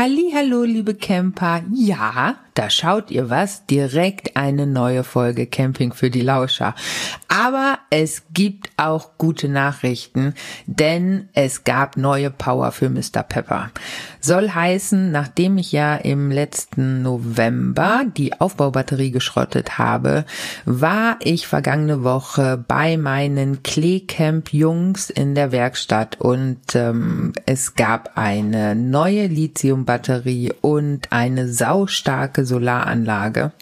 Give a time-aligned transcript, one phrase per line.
[0.00, 1.64] Hallo, liebe Camper.
[1.74, 6.74] Ja, da schaut ihr was, direkt eine neue Folge Camping für die Lauscher.
[7.28, 10.34] Aber es gibt auch gute Nachrichten,
[10.66, 13.22] denn es gab neue Power für Mr.
[13.22, 13.70] Pepper.
[14.20, 20.24] Soll heißen, nachdem ich ja im letzten November die Aufbaubatterie geschrottet habe,
[20.64, 28.18] war ich vergangene Woche bei meinen Kleecamp Jungs in der Werkstatt und ähm, es gab
[28.18, 33.52] eine neue Lithiumbatterie und eine saustarke Solaranlage.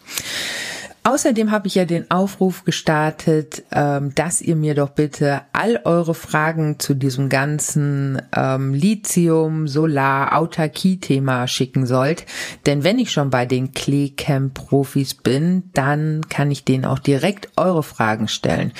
[1.07, 6.13] Außerdem habe ich ja den Aufruf gestartet, ähm, dass ihr mir doch bitte all eure
[6.13, 12.25] Fragen zu diesem ganzen ähm, Lithium, Solar, Autarkie-Thema schicken sollt.
[12.65, 17.83] Denn wenn ich schon bei den Kleecamp-Profis bin, dann kann ich denen auch direkt eure
[17.83, 18.73] Fragen stellen.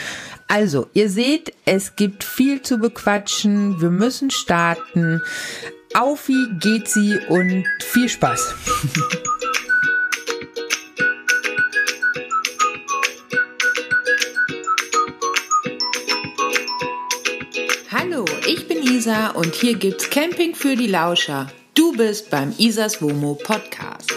[0.49, 3.79] Also, ihr seht, es gibt viel zu bequatschen.
[3.79, 5.21] Wir müssen starten.
[5.93, 8.53] Auf wie geht sie und viel Spaß.
[18.97, 21.51] Isa und hier gibt's Camping für die Lauscher.
[21.75, 24.11] Du bist beim Isas Womo Podcast.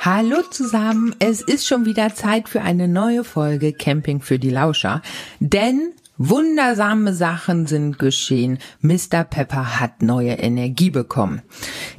[0.00, 5.02] Hallo zusammen, es ist schon wieder Zeit für eine neue Folge Camping für die Lauscher,
[5.38, 8.58] denn Wundersame Sachen sind geschehen.
[8.80, 9.24] Mr.
[9.24, 11.42] Pepper hat neue Energie bekommen.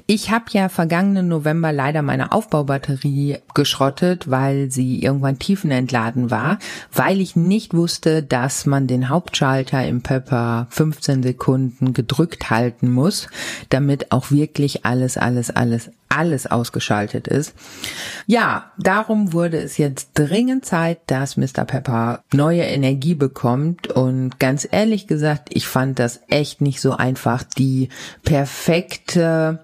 [0.05, 6.59] Ich habe ja vergangenen November leider meine Aufbaubatterie geschrottet, weil sie irgendwann tiefenentladen war,
[6.91, 13.27] weil ich nicht wusste, dass man den Hauptschalter im Pepper 15 Sekunden gedrückt halten muss,
[13.69, 17.55] damit auch wirklich alles, alles, alles alles ausgeschaltet ist.
[18.27, 21.65] Ja, darum wurde es jetzt dringend Zeit, dass Mr.
[21.65, 27.43] Pepper neue Energie bekommt und ganz ehrlich gesagt, ich fand das echt nicht so einfach,
[27.43, 27.89] die
[28.23, 29.59] perfekte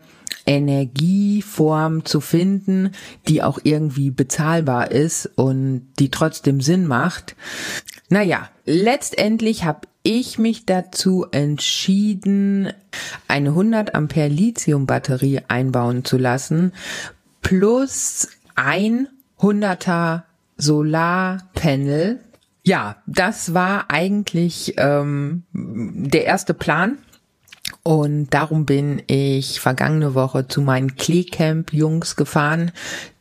[0.49, 2.91] Energieform zu finden,
[3.27, 7.35] die auch irgendwie bezahlbar ist und die trotzdem Sinn macht.
[8.09, 12.73] Naja, letztendlich habe ich mich dazu entschieden,
[13.27, 16.73] eine 100 Ampere Lithium Batterie einbauen zu lassen,
[17.43, 19.07] plus ein
[19.39, 20.23] 100er
[20.57, 22.21] Solarpanel.
[22.63, 26.97] Ja, das war eigentlich ähm, der erste Plan.
[27.83, 32.71] Und darum bin ich vergangene Woche zu meinen Kleecamp-Jungs gefahren.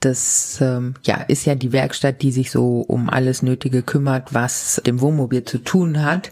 [0.00, 4.82] Das ähm, ja, ist ja die Werkstatt, die sich so um alles Nötige kümmert, was
[4.84, 6.30] dem Wohnmobil zu tun hat.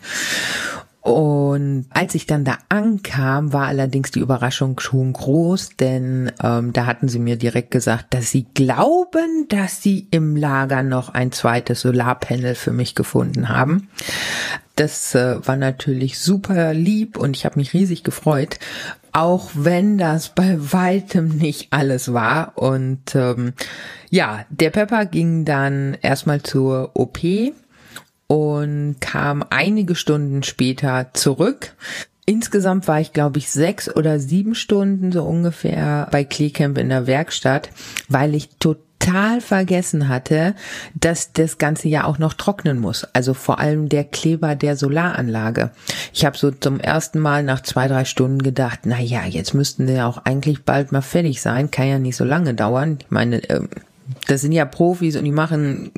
[1.07, 6.87] Und als ich dann da ankam, war allerdings die Überraschung schon groß, denn ähm, da
[6.87, 11.83] hatten sie mir direkt gesagt, dass sie glauben, dass sie im Lager noch ein zweites
[11.83, 13.89] Solarpanel für mich gefunden haben.
[14.75, 18.59] Das äh, war natürlich super lieb und ich habe mich riesig gefreut,
[19.13, 22.59] auch wenn das bei weitem nicht alles war.
[22.59, 23.53] Und ähm,
[24.11, 27.21] ja, der Pepper ging dann erstmal zur OP
[28.27, 31.75] und kam einige Stunden später zurück.
[32.25, 37.07] Insgesamt war ich, glaube ich, sechs oder sieben Stunden so ungefähr bei Kleecamp in der
[37.07, 37.71] Werkstatt,
[38.09, 40.57] weil ich total vergessen hatte,
[40.95, 43.05] dass das Ganze ja auch noch trocknen muss.
[43.13, 45.71] Also vor allem der Kleber der Solaranlage.
[46.13, 49.87] Ich habe so zum ersten Mal nach zwei, drei Stunden gedacht, na ja, jetzt müssten
[49.87, 51.71] die ja auch eigentlich bald mal fertig sein.
[51.71, 52.99] Kann ja nicht so lange dauern.
[53.01, 53.69] Ich meine, ähm,
[54.27, 55.93] das sind ja Profis und die machen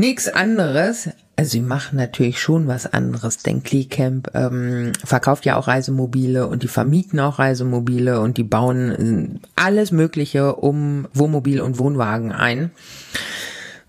[0.00, 1.10] Nichts anderes.
[1.36, 6.62] Also sie machen natürlich schon was anderes, denn Kleecamp ähm, verkauft ja auch Reisemobile und
[6.62, 12.70] die vermieten auch Reisemobile und die bauen äh, alles Mögliche um Wohnmobil und Wohnwagen ein.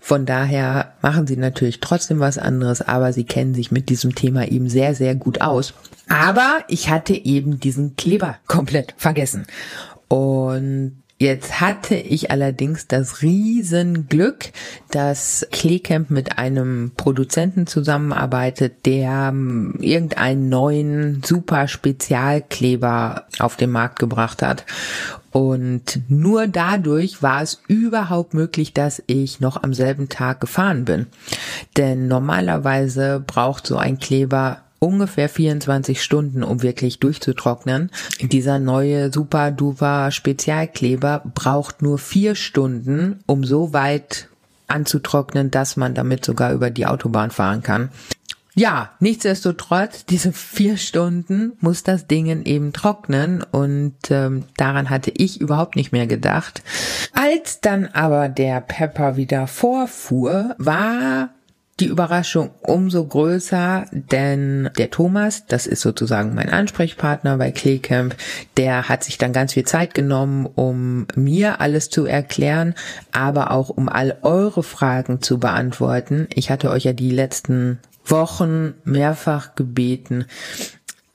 [0.00, 4.46] Von daher machen sie natürlich trotzdem was anderes, aber sie kennen sich mit diesem Thema
[4.46, 5.72] eben sehr, sehr gut aus.
[6.10, 9.46] Aber ich hatte eben diesen Kleber komplett vergessen.
[10.08, 14.50] Und Jetzt hatte ich allerdings das Riesenglück,
[14.90, 24.00] dass Kleecamp mit einem Produzenten zusammenarbeitet, der ähm, irgendeinen neuen super Spezialkleber auf den Markt
[24.00, 24.64] gebracht hat.
[25.30, 31.06] Und nur dadurch war es überhaupt möglich, dass ich noch am selben Tag gefahren bin.
[31.76, 37.90] Denn normalerweise braucht so ein Kleber ungefähr 24 Stunden, um wirklich durchzutrocknen.
[38.20, 44.28] Dieser neue Super Duva Spezialkleber braucht nur vier Stunden, um so weit
[44.66, 47.90] anzutrocknen, dass man damit sogar über die Autobahn fahren kann.
[48.54, 55.40] ja, nichtsdestotrotz, diese vier Stunden muss das Ding eben trocknen und ähm, daran hatte ich
[55.40, 56.62] überhaupt nicht mehr gedacht.
[57.12, 61.30] Als dann aber der Pepper wieder vorfuhr, war
[61.80, 68.14] die Überraschung umso größer, denn der Thomas, das ist sozusagen mein Ansprechpartner bei Kleecamp,
[68.56, 72.74] der hat sich dann ganz viel Zeit genommen, um mir alles zu erklären,
[73.10, 76.28] aber auch um all eure Fragen zu beantworten.
[76.34, 80.26] Ich hatte euch ja die letzten Wochen mehrfach gebeten,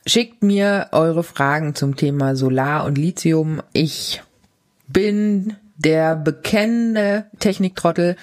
[0.06, 3.62] schickt mir eure Fragen zum Thema Solar und Lithium.
[3.74, 4.24] Ich
[4.88, 8.16] bin der bekennende Techniktrottel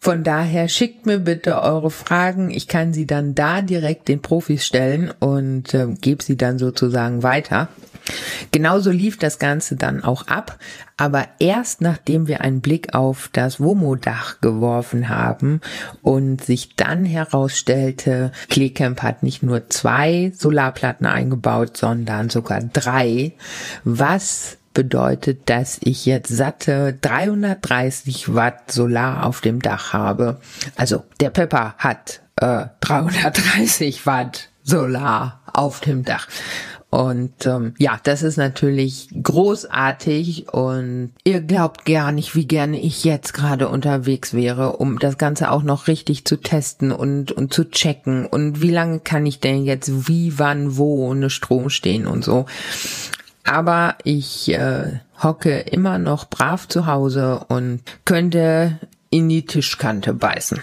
[0.00, 2.50] von daher schickt mir bitte eure Fragen.
[2.50, 7.22] Ich kann sie dann da direkt den Profis stellen und äh, gebe sie dann sozusagen
[7.22, 7.68] weiter.
[8.52, 10.58] Genauso lief das Ganze dann auch ab,
[10.96, 15.60] aber erst nachdem wir einen Blick auf das WOMO-Dach geworfen haben
[16.02, 23.32] und sich dann herausstellte, Kleecamp hat nicht nur zwei Solarplatten eingebaut, sondern sogar drei,
[23.84, 30.40] was bedeutet, dass ich jetzt satte 330 Watt Solar auf dem Dach habe.
[30.76, 36.28] Also der Pepper hat äh, 330 Watt Solar auf dem Dach.
[36.90, 43.04] Und ähm, ja, das ist natürlich großartig und ihr glaubt gar nicht, wie gerne ich
[43.04, 47.70] jetzt gerade unterwegs wäre, um das Ganze auch noch richtig zu testen und, und zu
[47.70, 52.24] checken und wie lange kann ich denn jetzt wie, wann, wo ohne Strom stehen und
[52.24, 52.46] so
[53.44, 58.78] aber ich äh, hocke immer noch brav zu Hause und könnte
[59.10, 60.60] in die Tischkante beißen.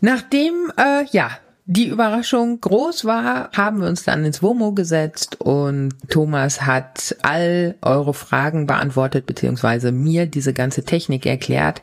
[0.00, 1.30] Nachdem, äh, ja,
[1.66, 7.76] die Überraschung groß war, haben wir uns dann ins WOMO gesetzt und Thomas hat all
[7.80, 11.80] eure Fragen beantwortet, beziehungsweise mir diese ganze Technik erklärt.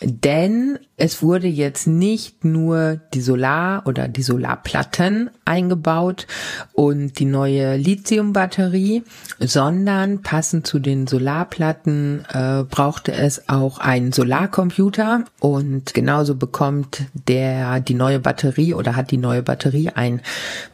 [0.00, 6.28] Denn es wurde jetzt nicht nur die Solar- oder die Solarplatten eingebaut
[6.72, 9.02] und die neue Lithiumbatterie,
[9.40, 15.24] sondern passend zu den Solarplatten äh, brauchte es auch einen Solarcomputer.
[15.40, 20.20] Und genauso bekommt der die neue Batterie oder hat die neue Batterie ein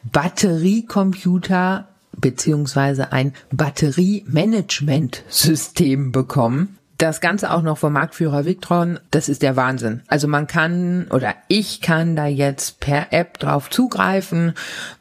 [0.05, 9.57] Batteriecomputer beziehungsweise ein Batteriemanagementsystem bekommen das Ganze auch noch vom Marktführer Victron, das ist der
[9.57, 10.03] Wahnsinn.
[10.07, 14.55] Also man kann oder ich kann da jetzt per App drauf zugreifen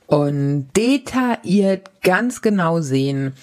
[0.05, 3.33] und detailliert ganz genau sehen,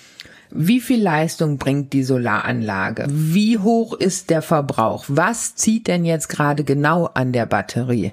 [0.53, 3.07] wie viel Leistung bringt die Solaranlage?
[3.09, 5.05] Wie hoch ist der Verbrauch?
[5.09, 8.13] Was zieht denn jetzt gerade genau an der Batterie?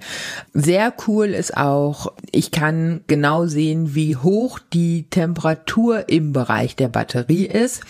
[0.54, 6.90] Sehr cool ist auch, ich kann genau sehen, wie hoch die Temperatur im Bereich der
[6.90, 7.82] Batterie ist.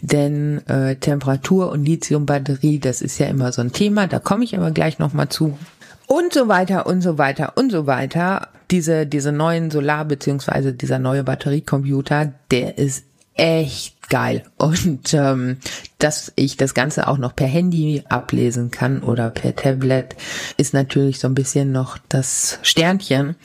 [0.00, 4.56] Denn äh, Temperatur und Lithiumbatterie, das ist ja immer so ein Thema, da komme ich
[4.56, 5.58] aber gleich nochmal zu.
[6.06, 8.48] Und so weiter und so weiter und so weiter.
[8.70, 14.44] Diese, diese neuen Solar- beziehungsweise dieser neue Batteriecomputer, der ist echt geil.
[14.58, 15.56] Und ähm,
[15.98, 20.16] dass ich das Ganze auch noch per Handy ablesen kann oder per Tablet,
[20.56, 23.36] ist natürlich so ein bisschen noch das Sternchen.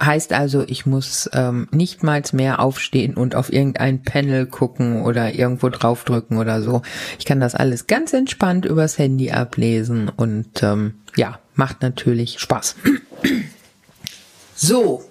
[0.00, 5.34] Heißt also, ich muss ähm, nicht mal mehr aufstehen und auf irgendein Panel gucken oder
[5.34, 6.82] irgendwo draufdrücken oder so.
[7.18, 12.76] Ich kann das alles ganz entspannt übers Handy ablesen und ähm, ja, macht natürlich Spaß.
[14.54, 15.02] so,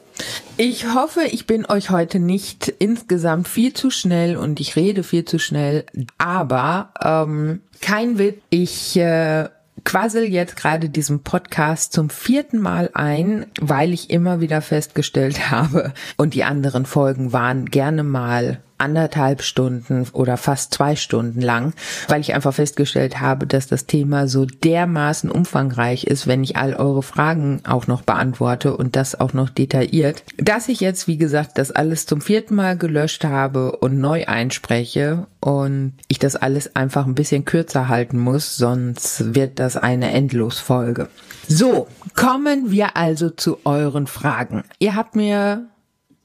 [0.57, 5.25] ich hoffe, ich bin euch heute nicht insgesamt viel zu schnell und ich rede viel
[5.25, 5.85] zu schnell,
[6.17, 9.49] aber ähm, kein Witz, ich äh,
[9.83, 15.93] quassel jetzt gerade diesen Podcast zum vierten Mal ein, weil ich immer wieder festgestellt habe
[16.17, 21.73] und die anderen Folgen waren gerne mal anderthalb Stunden oder fast zwei Stunden lang,
[22.07, 26.73] weil ich einfach festgestellt habe, dass das Thema so dermaßen umfangreich ist, wenn ich all
[26.73, 31.57] eure Fragen auch noch beantworte und das auch noch detailliert, dass ich jetzt, wie gesagt,
[31.57, 37.05] das alles zum vierten Mal gelöscht habe und neu einspreche und ich das alles einfach
[37.05, 41.09] ein bisschen kürzer halten muss, sonst wird das eine Endlosfolge.
[41.47, 44.63] So, kommen wir also zu euren Fragen.
[44.79, 45.67] Ihr habt mir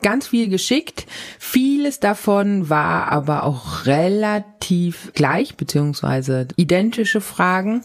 [0.02, 1.06] ganz viel geschickt.
[1.38, 7.84] Vieles davon war aber auch relativ gleich, beziehungsweise identische Fragen.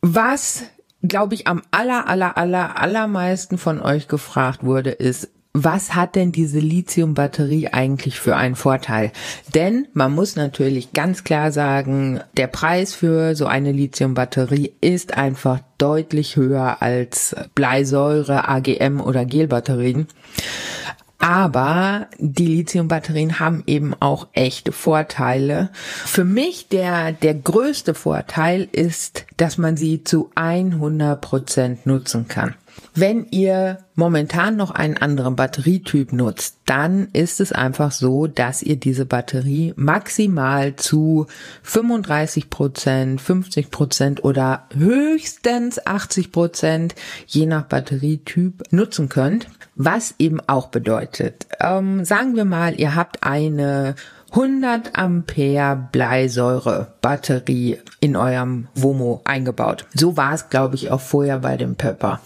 [0.00, 0.64] Was,
[1.02, 5.28] glaube ich, am aller, aller, aller, allermeisten von euch gefragt wurde, ist,
[5.64, 9.12] was hat denn diese Lithium-Batterie eigentlich für einen Vorteil?
[9.54, 15.60] Denn man muss natürlich ganz klar sagen, der Preis für so eine Lithium-Batterie ist einfach
[15.78, 20.06] deutlich höher als Bleisäure, AGM oder Gelbatterien.
[21.18, 25.70] Aber die Lithiumbatterien haben eben auch echte Vorteile.
[25.74, 32.54] Für mich der, der größte Vorteil ist, dass man sie zu 100 Prozent nutzen kann.
[32.94, 38.76] Wenn ihr momentan noch einen anderen Batterietyp nutzt, dann ist es einfach so, dass ihr
[38.76, 41.26] diese Batterie maximal zu
[41.62, 46.94] 35 Prozent, 50 Prozent oder höchstens 80 Prozent,
[47.26, 49.48] je nach Batterietyp, nutzen könnt.
[49.74, 53.94] Was eben auch bedeutet, ähm, sagen wir mal, ihr habt eine
[54.30, 59.86] 100 Ampere Bleisäure Batterie in eurem Womo eingebaut.
[59.94, 62.20] So war es, glaube ich, auch vorher bei dem Pepper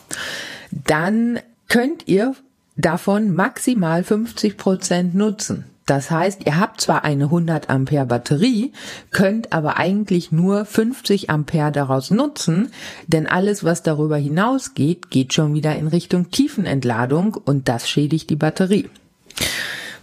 [0.73, 2.35] dann könnt ihr
[2.77, 5.67] davon maximal 50 Prozent nutzen.
[5.85, 8.73] Das heißt, ihr habt zwar eine 100 Ampere Batterie,
[9.11, 12.71] könnt aber eigentlich nur 50 Ampere daraus nutzen,
[13.09, 18.37] denn alles, was darüber hinausgeht, geht schon wieder in Richtung Tiefenentladung und das schädigt die
[18.37, 18.89] Batterie.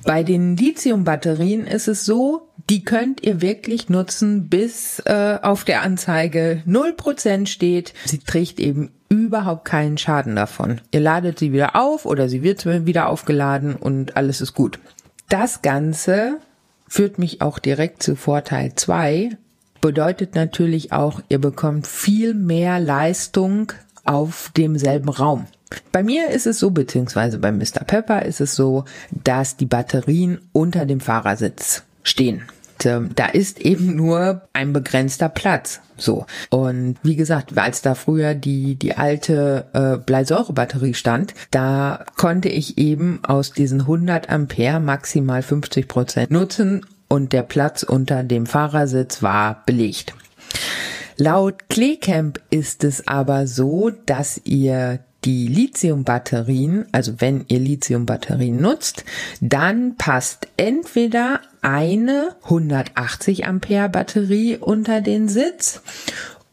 [0.10, 5.84] Bei den Lithium-Batterien ist es so, die könnt ihr wirklich nutzen, bis äh, auf der
[5.84, 7.94] Anzeige 0% steht.
[8.06, 10.82] Sie trägt eben überhaupt keinen Schaden davon.
[10.90, 14.80] Ihr ladet sie wieder auf oder sie wird wieder aufgeladen und alles ist gut.
[15.30, 16.38] Das Ganze
[16.88, 19.38] führt mich auch direkt zu Vorteil 2.
[19.80, 23.74] Bedeutet natürlich auch, ihr bekommt viel mehr Leistung
[24.06, 25.46] auf demselben Raum.
[25.92, 27.84] Bei mir ist es so, beziehungsweise bei Mr.
[27.86, 32.44] Pepper ist es so, dass die Batterien unter dem Fahrersitz stehen.
[32.80, 35.82] Da ist eben nur ein begrenzter Platz.
[35.98, 36.26] So.
[36.50, 42.78] Und wie gesagt, als da früher die, die alte äh, Bleisäurebatterie stand, da konnte ich
[42.78, 49.22] eben aus diesen 100 Ampere maximal 50 Prozent nutzen und der Platz unter dem Fahrersitz
[49.22, 50.14] war belegt.
[51.18, 59.04] Laut Kleecamp ist es aber so, dass ihr die Lithiumbatterien, also wenn ihr Lithiumbatterien nutzt,
[59.42, 65.82] dann passt entweder eine 180 Ampere Batterie unter den Sitz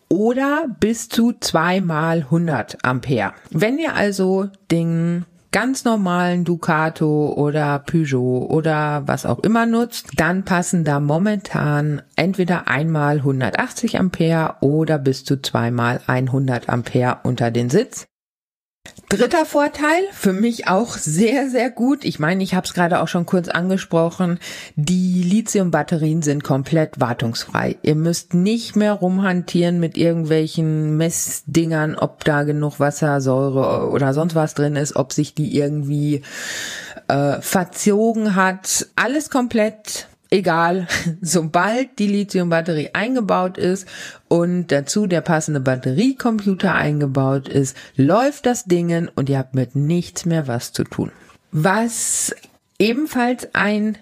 [0.08, 3.32] oder bis zu zweimal 100 Ampere.
[3.50, 10.44] Wenn ihr also den ganz normalen Ducato oder Peugeot oder was auch immer nutzt, dann
[10.44, 17.70] passen da momentan entweder einmal 180 Ampere oder bis zu zweimal 100 Ampere unter den
[17.70, 18.06] Sitz.
[19.08, 22.04] Dritter Vorteil, für mich auch sehr, sehr gut.
[22.04, 24.40] Ich meine, ich habe es gerade auch schon kurz angesprochen.
[24.74, 27.76] Die Lithium-Batterien sind komplett wartungsfrei.
[27.82, 34.34] Ihr müsst nicht mehr rumhantieren mit irgendwelchen Messdingern, ob da genug Wasser, Säure oder sonst
[34.34, 36.22] was drin ist, ob sich die irgendwie
[37.08, 38.88] äh, verzogen hat.
[38.96, 40.87] Alles komplett egal,
[41.21, 43.87] sobald die Lithium-Batterie eingebaut ist
[44.28, 50.25] und dazu der passende Batteriecomputer eingebaut ist, läuft das Dingen und ihr habt mit nichts
[50.25, 51.11] mehr was zu tun.
[51.52, 52.35] Was
[52.78, 53.99] ebenfalls ein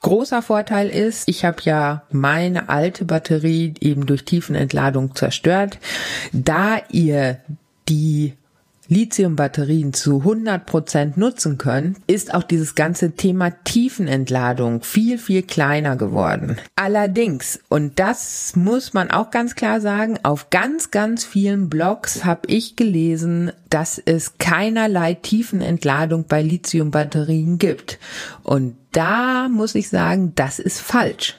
[0.00, 5.78] großer Vorteil ist, ich habe ja meine alte Batterie eben durch Tiefenentladung zerstört.
[6.32, 7.38] Da ihr
[7.88, 8.34] die
[8.88, 15.96] Lithiumbatterien zu 100 Prozent nutzen können, ist auch dieses ganze Thema Tiefenentladung viel, viel kleiner
[15.96, 16.56] geworden.
[16.76, 22.42] Allerdings, und das muss man auch ganz klar sagen, auf ganz, ganz vielen Blogs habe
[22.46, 27.98] ich gelesen, dass es keinerlei Tiefenentladung bei Lithiumbatterien gibt.
[28.42, 31.36] Und da muss ich sagen, das ist falsch.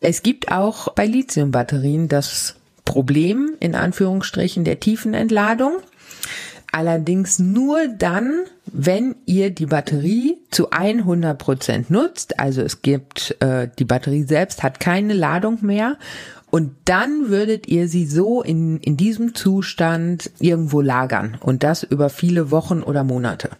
[0.00, 2.54] Es gibt auch bei Lithiumbatterien das
[2.84, 5.78] Problem in Anführungsstrichen der Tiefenentladung.
[6.70, 12.38] Allerdings nur dann, wenn ihr die Batterie zu 100 Prozent nutzt.
[12.38, 15.96] Also es gibt, äh, die Batterie selbst hat keine Ladung mehr.
[16.50, 21.36] Und dann würdet ihr sie so in, in diesem Zustand irgendwo lagern.
[21.40, 23.50] Und das über viele Wochen oder Monate.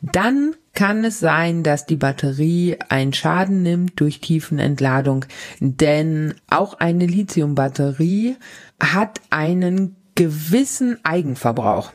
[0.00, 5.24] Dann kann es sein, dass die Batterie einen Schaden nimmt durch Tiefenentladung.
[5.60, 8.36] Denn auch eine Lithiumbatterie
[8.80, 11.92] hat einen gewissen Eigenverbrauch.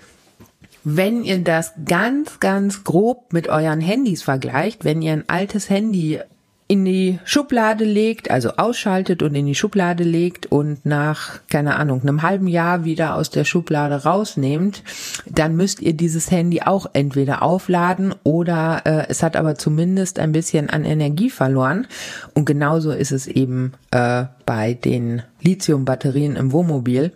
[0.89, 6.21] Wenn ihr das ganz, ganz grob mit euren Handys vergleicht, wenn ihr ein altes Handy
[6.69, 12.03] in die Schublade legt, also ausschaltet und in die Schublade legt und nach, keine Ahnung,
[12.03, 14.81] einem halben Jahr wieder aus der Schublade rausnehmt,
[15.25, 20.31] dann müsst ihr dieses Handy auch entweder aufladen oder äh, es hat aber zumindest ein
[20.31, 21.85] bisschen an Energie verloren.
[22.33, 27.11] Und genauso ist es eben äh, bei den Lithium-Batterien im Wohnmobil.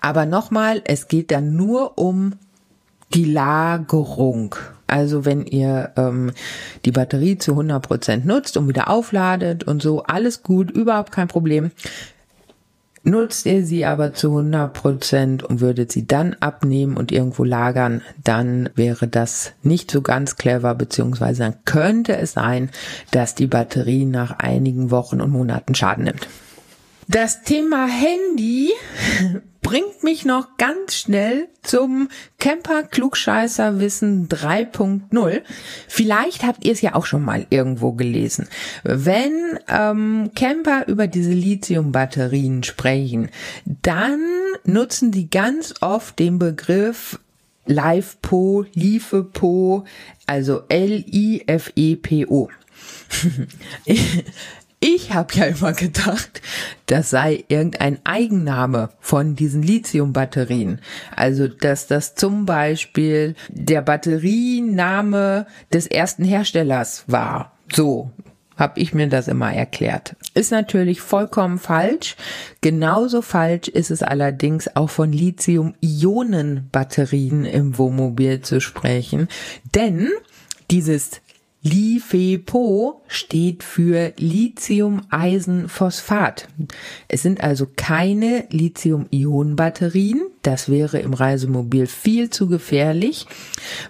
[0.00, 2.32] Aber nochmal, es geht dann nur um
[3.14, 4.56] die Lagerung.
[4.86, 6.32] Also wenn ihr ähm,
[6.84, 11.28] die Batterie zu 100 Prozent nutzt und wieder aufladet und so, alles gut, überhaupt kein
[11.28, 11.70] Problem.
[13.06, 18.00] Nutzt ihr sie aber zu 100 Prozent und würdet sie dann abnehmen und irgendwo lagern,
[18.22, 22.70] dann wäre das nicht so ganz clever, beziehungsweise dann könnte es sein,
[23.10, 26.28] dass die Batterie nach einigen Wochen und Monaten Schaden nimmt.
[27.06, 28.70] Das Thema Handy
[29.64, 35.42] bringt mich noch ganz schnell zum Camper Klugscheißer Wissen 3.0.
[35.88, 38.46] Vielleicht habt ihr es ja auch schon mal irgendwo gelesen.
[38.84, 43.30] Wenn ähm, Camper über diese Lithium-Batterien sprechen,
[43.64, 44.20] dann
[44.64, 47.18] nutzen die ganz oft den Begriff
[47.64, 49.84] LiFePO, LiFePO,
[50.26, 52.48] also L-I-F-E-P-O.
[54.86, 56.42] Ich habe ja immer gedacht,
[56.84, 60.78] das sei irgendein Eigenname von diesen Lithium-Batterien.
[61.16, 67.56] Also, dass das zum Beispiel der Batteriename des ersten Herstellers war.
[67.72, 68.10] So
[68.56, 70.16] habe ich mir das immer erklärt.
[70.34, 72.16] Ist natürlich vollkommen falsch.
[72.60, 79.28] Genauso falsch ist es allerdings auch von Lithium-Ionen-Batterien im Wohnmobil zu sprechen.
[79.74, 80.10] Denn
[80.70, 81.22] dieses
[81.64, 86.46] LiFePO steht für Lithium-Eisen-Phosphat.
[87.08, 90.20] Es sind also keine Lithium-Ionen-Batterien.
[90.44, 93.26] Das wäre im Reisemobil viel zu gefährlich,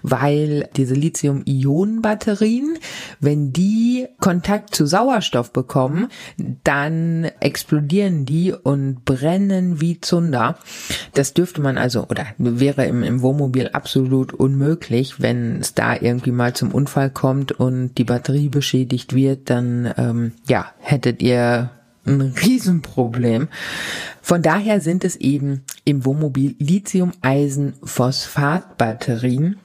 [0.03, 2.79] weil diese Lithium-Ionen-Batterien,
[3.19, 6.07] wenn die Kontakt zu Sauerstoff bekommen,
[6.63, 10.57] dann explodieren die und brennen wie Zunder.
[11.13, 16.31] Das dürfte man also, oder wäre im, im Wohnmobil absolut unmöglich, wenn es da irgendwie
[16.31, 21.71] mal zum Unfall kommt und die Batterie beschädigt wird, dann ähm, ja, hättet ihr
[22.05, 23.47] ein Riesenproblem.
[24.21, 29.57] Von daher sind es eben im Wohnmobil Lithium-Eisen-Phosphat-Batterien.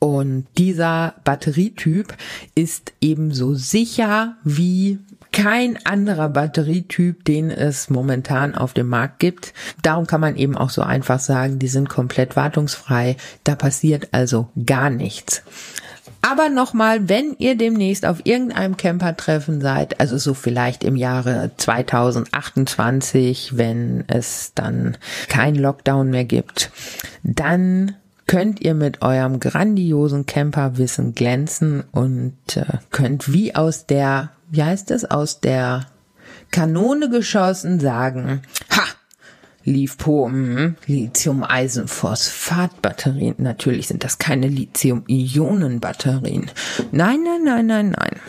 [0.00, 2.14] Und dieser Batterietyp
[2.54, 5.00] ist ebenso sicher wie
[5.32, 9.52] kein anderer Batterietyp, den es momentan auf dem Markt gibt.
[9.82, 13.16] Darum kann man eben auch so einfach sagen, die sind komplett wartungsfrei.
[13.44, 15.42] Da passiert also gar nichts.
[16.20, 23.56] Aber nochmal, wenn ihr demnächst auf irgendeinem Campertreffen seid, also so vielleicht im Jahre 2028,
[23.56, 24.96] wenn es dann
[25.28, 26.70] kein Lockdown mehr gibt,
[27.22, 27.94] dann
[28.26, 34.90] könnt ihr mit eurem grandiosen Camperwissen glänzen und äh, könnt wie aus der, wie heißt
[34.90, 35.86] es, aus der
[36.50, 38.82] Kanone geschossen sagen, ha,
[39.68, 43.34] LiFePO, mm, Lithium-Eisenphosphat-Batterien.
[43.38, 46.50] Natürlich sind das keine Lithium-Ionen-Batterien.
[46.90, 48.16] Nein, nein, nein, nein, nein.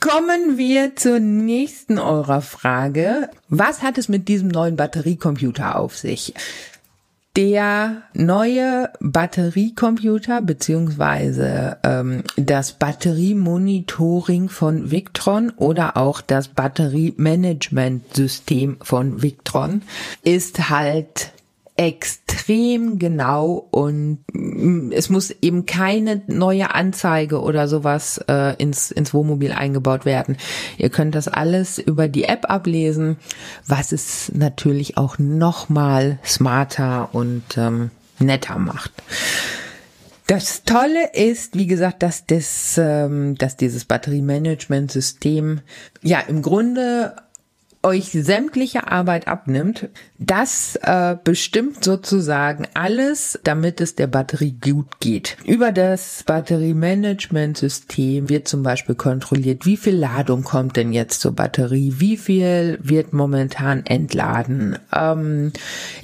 [0.00, 3.28] Kommen wir zur nächsten eurer Frage.
[3.50, 6.32] Was hat es mit diesem neuen Batteriecomputer auf sich?
[7.36, 19.82] Der neue Batteriecomputer beziehungsweise ähm, das Batteriemonitoring von Victron oder auch das Batteriemanagementsystem von Victron
[20.24, 21.30] ist halt
[21.80, 29.14] extrem genau und mm, es muss eben keine neue Anzeige oder sowas äh, ins, ins
[29.14, 30.36] Wohnmobil eingebaut werden.
[30.76, 33.16] Ihr könnt das alles über die App ablesen,
[33.66, 38.92] was es natürlich auch nochmal smarter und ähm, netter macht.
[40.26, 45.60] Das Tolle ist, wie gesagt, dass das, ähm, dass dieses Batteriemanagementsystem
[46.02, 47.16] ja im Grunde
[47.82, 49.88] euch sämtliche Arbeit abnimmt,
[50.18, 55.38] das äh, bestimmt sozusagen alles, damit es der Batterie gut geht.
[55.46, 61.94] Über das Batteriemanagementsystem wird zum Beispiel kontrolliert, wie viel Ladung kommt denn jetzt zur Batterie,
[61.96, 64.78] wie viel wird momentan entladen.
[64.94, 65.54] Ähm,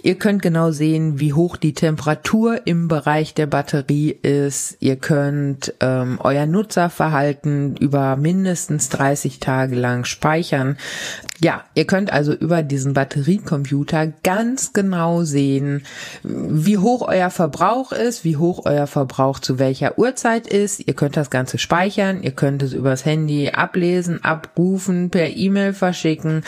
[0.02, 4.78] ihr könnt genau sehen, wie hoch die Temperatur im Bereich der Batterie ist.
[4.80, 10.78] Ihr könnt ähm, euer Nutzerverhalten über mindestens 30 Tage lang speichern.
[11.38, 15.82] Ja, ihr könnt also über diesen Batteriecomputer ganz genau sehen,
[16.22, 20.86] wie hoch euer Verbrauch ist, wie hoch euer Verbrauch zu welcher Uhrzeit ist.
[20.86, 26.42] Ihr könnt das Ganze speichern, ihr könnt es übers Handy ablesen, abrufen, per E-Mail verschicken.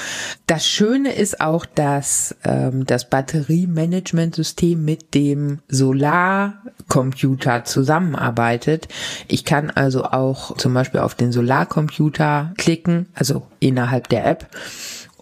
[0.47, 8.89] Das Schöne ist auch, dass ähm, das Batteriemanagementsystem mit dem Solarcomputer zusammenarbeitet.
[9.27, 14.47] Ich kann also auch zum Beispiel auf den Solarcomputer klicken, also innerhalb der App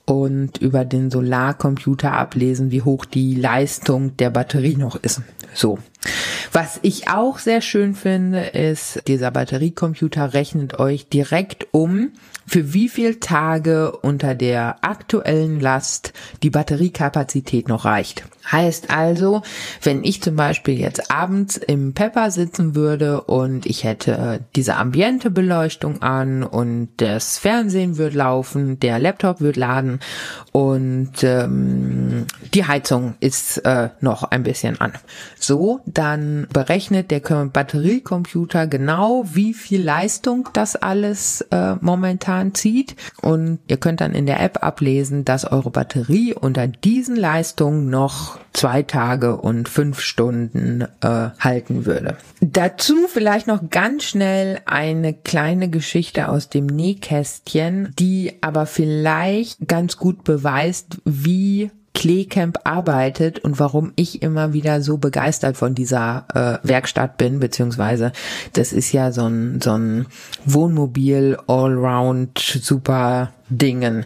[0.06, 5.20] und über den Solarcomputer ablesen, wie hoch die Leistung der Batterie noch ist.
[5.52, 5.78] So.
[6.52, 12.12] Was ich auch sehr schön finde, ist, dieser Batteriecomputer rechnet euch direkt um,
[12.46, 18.24] für wie viel Tage unter der aktuellen Last die Batteriekapazität noch reicht.
[18.50, 19.42] Heißt also,
[19.82, 26.00] wenn ich zum Beispiel jetzt abends im Pepper sitzen würde und ich hätte diese Ambientebeleuchtung
[26.02, 29.98] an und das Fernsehen wird laufen, der Laptop wird laden
[30.52, 34.92] und ähm, die Heizung ist äh, noch ein bisschen an.
[35.40, 43.58] So, dann berechnet der Batteriecomputer genau, wie viel Leistung das alles äh, momentan zieht und
[43.68, 48.82] ihr könnt dann in der App ablesen, dass eure Batterie unter diesen Leistungen noch zwei
[48.82, 52.16] Tage und fünf Stunden äh, halten würde.
[52.40, 59.96] Dazu vielleicht noch ganz schnell eine kleine Geschichte aus dem Nähkästchen, die aber vielleicht ganz
[59.96, 66.68] gut beweist, wie Kleecamp arbeitet und warum ich immer wieder so begeistert von dieser äh,
[66.68, 68.12] Werkstatt bin, beziehungsweise
[68.52, 70.06] das ist ja so ein, so ein
[70.44, 74.04] Wohnmobil Allround super Dingen.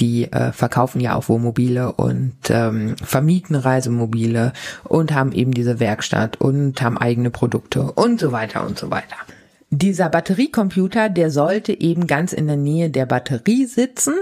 [0.00, 4.52] Die äh, verkaufen ja auch Wohnmobile und ähm, vermieten Reisemobile
[4.84, 9.16] und haben eben diese Werkstatt und haben eigene Produkte und so weiter und so weiter.
[9.70, 14.14] Dieser Batteriecomputer, der sollte eben ganz in der Nähe der Batterie sitzen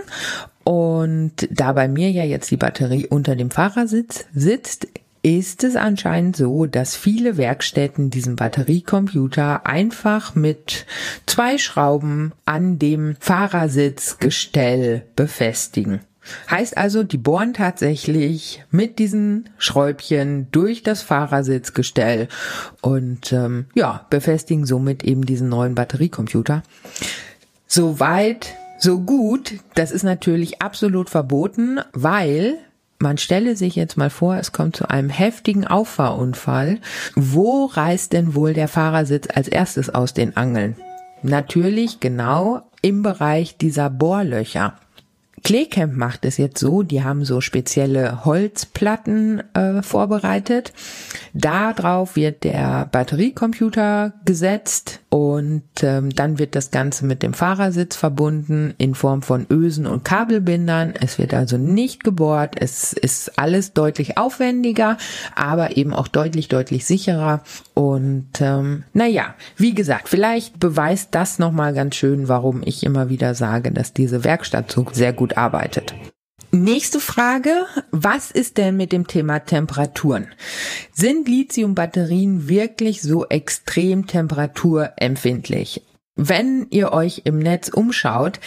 [0.62, 4.86] und da bei mir ja jetzt die Batterie unter dem Fahrersitz sitzt,
[5.22, 10.84] ist es anscheinend so, dass viele Werkstätten diesen Batteriecomputer einfach mit
[11.24, 16.00] zwei Schrauben an dem Fahrersitzgestell befestigen.
[16.50, 22.28] Heißt also, die bohren tatsächlich mit diesen Schräubchen durch das Fahrersitzgestell
[22.80, 26.62] und ähm, ja, befestigen somit eben diesen neuen Batteriecomputer.
[27.66, 32.58] Soweit so gut, das ist natürlich absolut verboten, weil
[33.00, 36.78] man stelle sich jetzt mal vor, es kommt zu einem heftigen Auffahrunfall.
[37.14, 40.74] Wo reißt denn wohl der Fahrersitz als erstes aus den Angeln?
[41.22, 44.74] Natürlich genau im Bereich dieser Bohrlöcher.
[45.48, 50.74] Kleecamp macht es jetzt so, die haben so spezielle Holzplatten äh, vorbereitet.
[51.32, 58.74] Darauf wird der Batteriecomputer gesetzt und ähm, dann wird das Ganze mit dem Fahrersitz verbunden
[58.76, 60.92] in Form von Ösen und Kabelbindern.
[61.00, 62.56] Es wird also nicht gebohrt.
[62.60, 64.98] Es ist alles deutlich aufwendiger,
[65.34, 67.42] aber eben auch deutlich, deutlich sicherer.
[67.78, 73.36] Und ähm, naja, wie gesagt, vielleicht beweist das nochmal ganz schön, warum ich immer wieder
[73.36, 75.94] sage, dass diese Werkstattzug sehr gut arbeitet.
[76.50, 77.66] Nächste Frage.
[77.92, 80.26] Was ist denn mit dem Thema Temperaturen?
[80.92, 85.82] Sind Lithiumbatterien wirklich so extrem temperaturempfindlich?
[86.16, 88.40] Wenn ihr euch im Netz umschaut,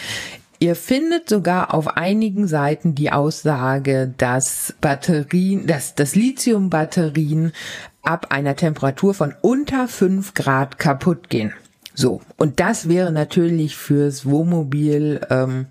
[0.62, 7.50] Ihr findet sogar auf einigen Seiten die Aussage, dass Batterien, dass das Lithiumbatterien
[8.02, 11.52] ab einer Temperatur von unter fünf Grad kaputt gehen.
[11.94, 15.66] So, und das wäre natürlich fürs Wohnmobil ähm,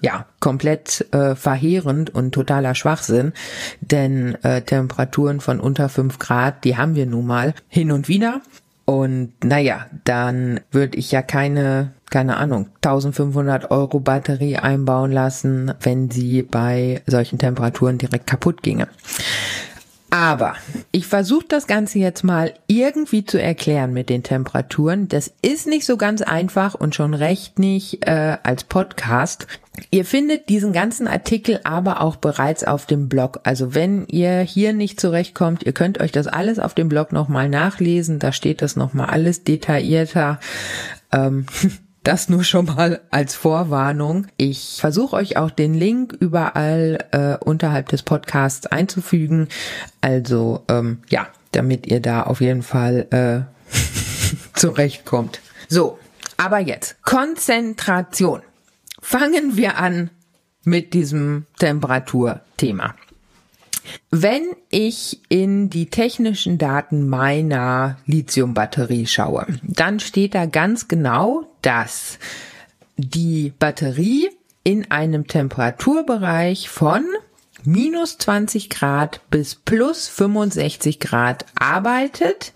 [0.00, 3.32] ja, komplett äh, verheerend und totaler Schwachsinn,
[3.80, 8.42] denn äh, Temperaturen von unter fünf Grad, die haben wir nun mal hin und wieder.
[8.84, 16.10] Und naja, dann würde ich ja keine, keine Ahnung, 1500 Euro Batterie einbauen lassen, wenn
[16.10, 18.88] sie bei solchen Temperaturen direkt kaputt ginge.
[20.14, 20.54] Aber
[20.92, 25.08] ich versuche das Ganze jetzt mal irgendwie zu erklären mit den Temperaturen.
[25.08, 29.48] Das ist nicht so ganz einfach und schon recht nicht äh, als Podcast.
[29.90, 33.40] Ihr findet diesen ganzen Artikel aber auch bereits auf dem Blog.
[33.42, 37.48] Also wenn ihr hier nicht zurechtkommt, ihr könnt euch das alles auf dem Blog nochmal
[37.48, 38.20] nachlesen.
[38.20, 40.38] Da steht das nochmal alles detaillierter.
[41.10, 41.46] Ähm,
[42.04, 44.26] Das nur schon mal als Vorwarnung.
[44.36, 49.48] Ich versuche euch auch den Link überall äh, unterhalb des Podcasts einzufügen.
[50.02, 53.74] Also ähm, ja, damit ihr da auf jeden Fall äh,
[54.54, 55.40] zurechtkommt.
[55.68, 55.98] So,
[56.36, 58.42] aber jetzt Konzentration.
[59.00, 60.10] Fangen wir an
[60.62, 62.94] mit diesem Temperaturthema.
[64.10, 72.18] Wenn ich in die technischen Daten meiner Lithiumbatterie schaue, dann steht da ganz genau, dass
[72.96, 74.30] die Batterie
[74.62, 77.04] in einem Temperaturbereich von
[77.64, 82.52] minus 20 Grad bis plus 65 Grad arbeitet,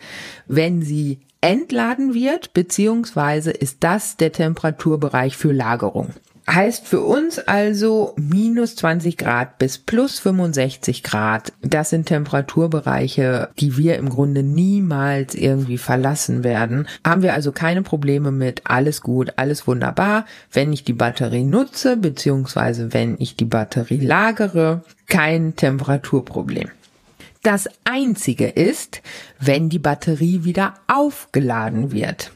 [0.46, 6.14] wenn sie entladen wird, beziehungsweise ist das der Temperaturbereich für Lagerung.
[6.48, 11.52] Heißt für uns also minus 20 Grad bis plus 65 Grad.
[11.60, 16.88] Das sind Temperaturbereiche, die wir im Grunde niemals irgendwie verlassen werden.
[17.06, 18.62] Haben wir also keine Probleme mit.
[18.64, 20.24] Alles gut, alles wunderbar.
[20.50, 26.70] Wenn ich die Batterie nutze, beziehungsweise wenn ich die Batterie lagere, kein Temperaturproblem.
[27.42, 29.02] Das einzige ist,
[29.38, 32.32] wenn die Batterie wieder aufgeladen wird.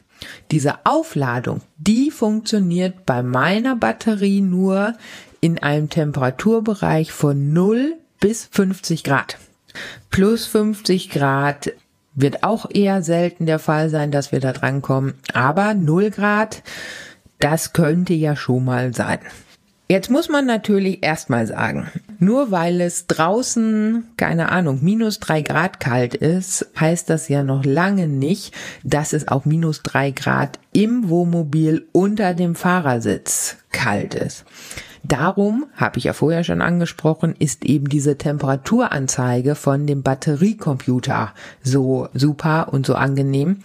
[0.51, 4.93] Diese Aufladung, die funktioniert bei meiner Batterie nur
[5.41, 9.37] in einem Temperaturbereich von 0 bis 50 Grad.
[10.09, 11.73] Plus 50 Grad
[12.15, 15.15] wird auch eher selten der Fall sein, dass wir da drankommen.
[15.33, 16.63] Aber 0 Grad,
[17.39, 19.19] das könnte ja schon mal sein.
[19.89, 21.89] Jetzt muss man natürlich erstmal sagen,
[22.23, 27.65] nur weil es draußen, keine Ahnung, minus drei Grad kalt ist, heißt das ja noch
[27.65, 34.45] lange nicht, dass es auch minus drei Grad im Wohnmobil unter dem Fahrersitz kalt ist.
[35.05, 42.07] Darum, habe ich ja vorher schon angesprochen, ist eben diese Temperaturanzeige von dem Batteriecomputer so
[42.13, 43.57] super und so angenehm,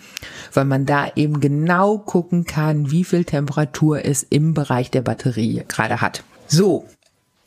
[0.52, 5.62] weil man da eben genau gucken kann, wie viel Temperatur es im Bereich der Batterie
[5.68, 6.24] gerade hat.
[6.48, 6.86] So,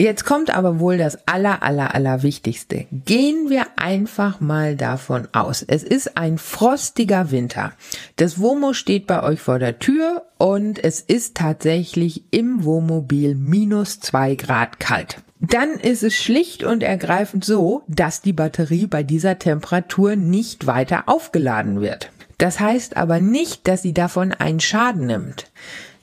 [0.02, 2.88] Jetzt kommt aber wohl das aller, aller, aller Wichtigste.
[2.92, 5.62] Gehen wir einfach mal davon aus.
[5.62, 7.74] Es ist ein frostiger Winter.
[8.16, 14.00] Das Womo steht bei euch vor der Tür und es ist tatsächlich im Wohnmobil minus
[14.00, 15.18] zwei Grad kalt.
[15.40, 21.04] Dann ist es schlicht und ergreifend so, dass die Batterie bei dieser Temperatur nicht weiter
[21.06, 22.12] aufgeladen wird.
[22.40, 25.46] Das heißt aber nicht, dass sie davon einen Schaden nimmt.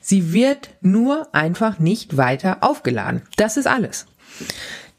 [0.09, 3.21] Sie wird nur einfach nicht weiter aufgeladen.
[3.37, 4.07] Das ist alles.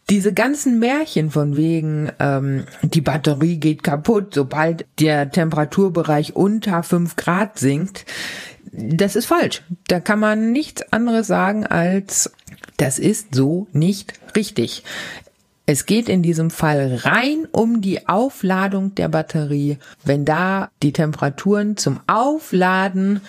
[0.08, 7.16] Diese ganzen Märchen von wegen, ähm, die Batterie geht kaputt, sobald der Temperaturbereich unter fünf
[7.16, 8.06] Grad sinkt,
[8.70, 9.62] das ist falsch.
[9.88, 12.30] Da kann man nichts anderes sagen als,
[12.76, 14.84] das ist so nicht richtig.
[15.66, 19.78] Es geht in diesem Fall rein um die Aufladung der Batterie.
[20.04, 23.20] Wenn da die Temperaturen zum Aufladen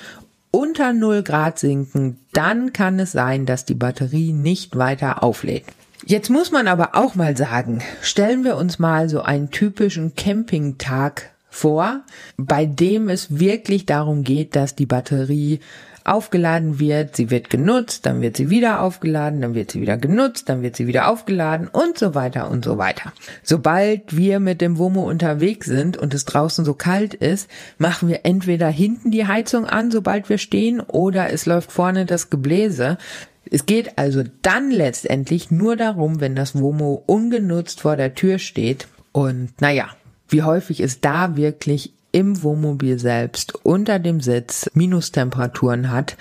[0.52, 5.66] unter 0 Grad sinken, dann kann es sein, dass die Batterie nicht weiter auflädt.
[6.06, 11.32] Jetzt muss man aber auch mal sagen, stellen wir uns mal so einen typischen Campingtag
[11.50, 12.02] vor,
[12.38, 15.60] bei dem es wirklich darum geht, dass die Batterie
[16.04, 20.50] aufgeladen wird, sie wird genutzt, dann wird sie wieder aufgeladen, dann wird sie wieder genutzt,
[20.50, 23.14] dann wird sie wieder aufgeladen und so weiter und so weiter.
[23.44, 28.22] Sobald wir mit dem Womo unterwegs sind und es draußen so kalt ist, machen wir
[28.24, 32.98] entweder hinten die Heizung an, sobald wir stehen, oder es läuft vorne das Gebläse.
[33.50, 38.88] Es geht also dann letztendlich nur darum, wenn das Womo ungenutzt vor der Tür steht.
[39.12, 39.90] Und naja,
[40.30, 46.17] wie häufig ist da wirklich im Wohnmobil selbst unter dem Sitz Minustemperaturen hat,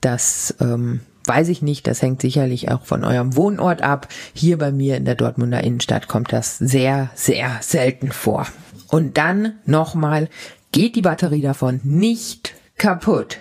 [0.00, 4.08] das ähm, weiß ich nicht, das hängt sicherlich auch von eurem Wohnort ab.
[4.34, 8.46] Hier bei mir in der Dortmunder Innenstadt kommt das sehr, sehr selten vor.
[8.88, 10.28] Und dann nochmal,
[10.72, 13.38] geht die Batterie davon nicht kaputt.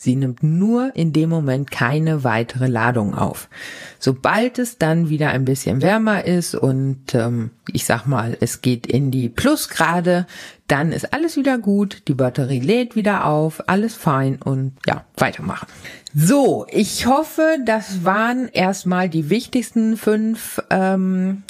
[0.00, 3.48] Sie nimmt nur in dem Moment keine weitere Ladung auf.
[3.98, 8.86] Sobald es dann wieder ein bisschen wärmer ist und ähm, ich sag mal, es geht
[8.86, 10.28] in die Plusgrade,
[10.68, 15.66] dann ist alles wieder gut, die Batterie lädt wieder auf, alles fein und ja, weitermachen.
[16.14, 21.42] So, ich hoffe, das waren erstmal die wichtigsten fünf ähm,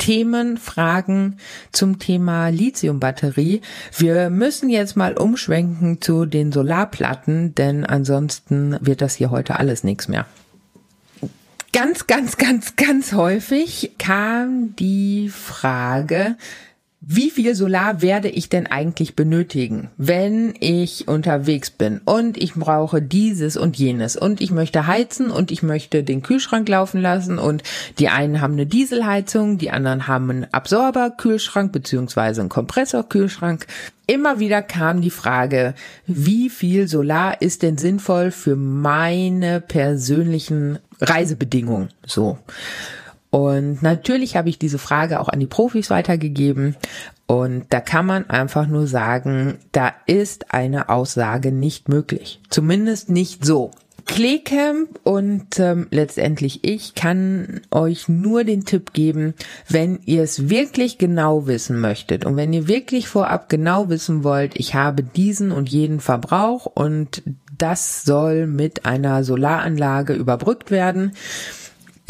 [0.00, 1.36] Themen, Fragen
[1.70, 3.60] zum Thema Lithiumbatterie.
[3.96, 9.84] Wir müssen jetzt mal umschwenken zu den Solarplatten, denn ansonsten wird das hier heute alles
[9.84, 10.26] nichts mehr.
[11.72, 16.36] Ganz, ganz, ganz, ganz häufig kam die Frage,
[17.02, 23.00] wie viel Solar werde ich denn eigentlich benötigen, wenn ich unterwegs bin und ich brauche
[23.00, 27.62] dieses und jenes und ich möchte heizen und ich möchte den Kühlschrank laufen lassen und
[27.98, 33.66] die einen haben eine Dieselheizung, die anderen haben einen Absorberkühlschrank beziehungsweise einen Kompressorkühlschrank.
[34.06, 35.74] Immer wieder kam die Frage,
[36.06, 42.36] wie viel Solar ist denn sinnvoll für meine persönlichen Reisebedingungen, so.
[43.30, 46.76] Und natürlich habe ich diese Frage auch an die Profis weitergegeben.
[47.26, 52.40] Und da kann man einfach nur sagen, da ist eine Aussage nicht möglich.
[52.50, 53.70] Zumindest nicht so.
[54.06, 59.34] Kleecamp und ähm, letztendlich ich kann euch nur den Tipp geben,
[59.68, 64.58] wenn ihr es wirklich genau wissen möchtet und wenn ihr wirklich vorab genau wissen wollt,
[64.58, 67.22] ich habe diesen und jeden Verbrauch und
[67.56, 71.12] das soll mit einer Solaranlage überbrückt werden,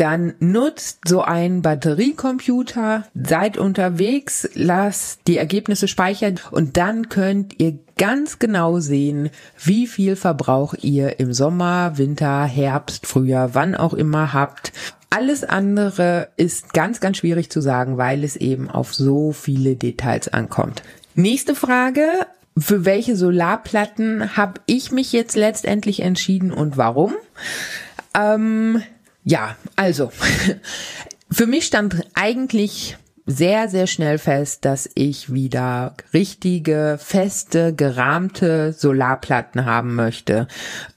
[0.01, 7.79] dann nutzt so ein Batteriecomputer, seid unterwegs, lasst die Ergebnisse speichern und dann könnt ihr
[7.99, 9.29] ganz genau sehen,
[9.63, 14.73] wie viel Verbrauch ihr im Sommer, Winter, Herbst, Frühjahr, wann auch immer habt.
[15.11, 20.29] Alles andere ist ganz, ganz schwierig zu sagen, weil es eben auf so viele Details
[20.29, 20.83] ankommt.
[21.15, 22.07] Nächste Frage.
[22.57, 27.15] Für welche Solarplatten habe ich mich jetzt letztendlich entschieden und warum?
[28.15, 28.83] Ähm,
[29.25, 30.11] ja, also
[31.31, 39.65] für mich stand eigentlich sehr, sehr schnell fest, dass ich wieder richtige, feste, gerahmte Solarplatten
[39.65, 40.49] haben möchte,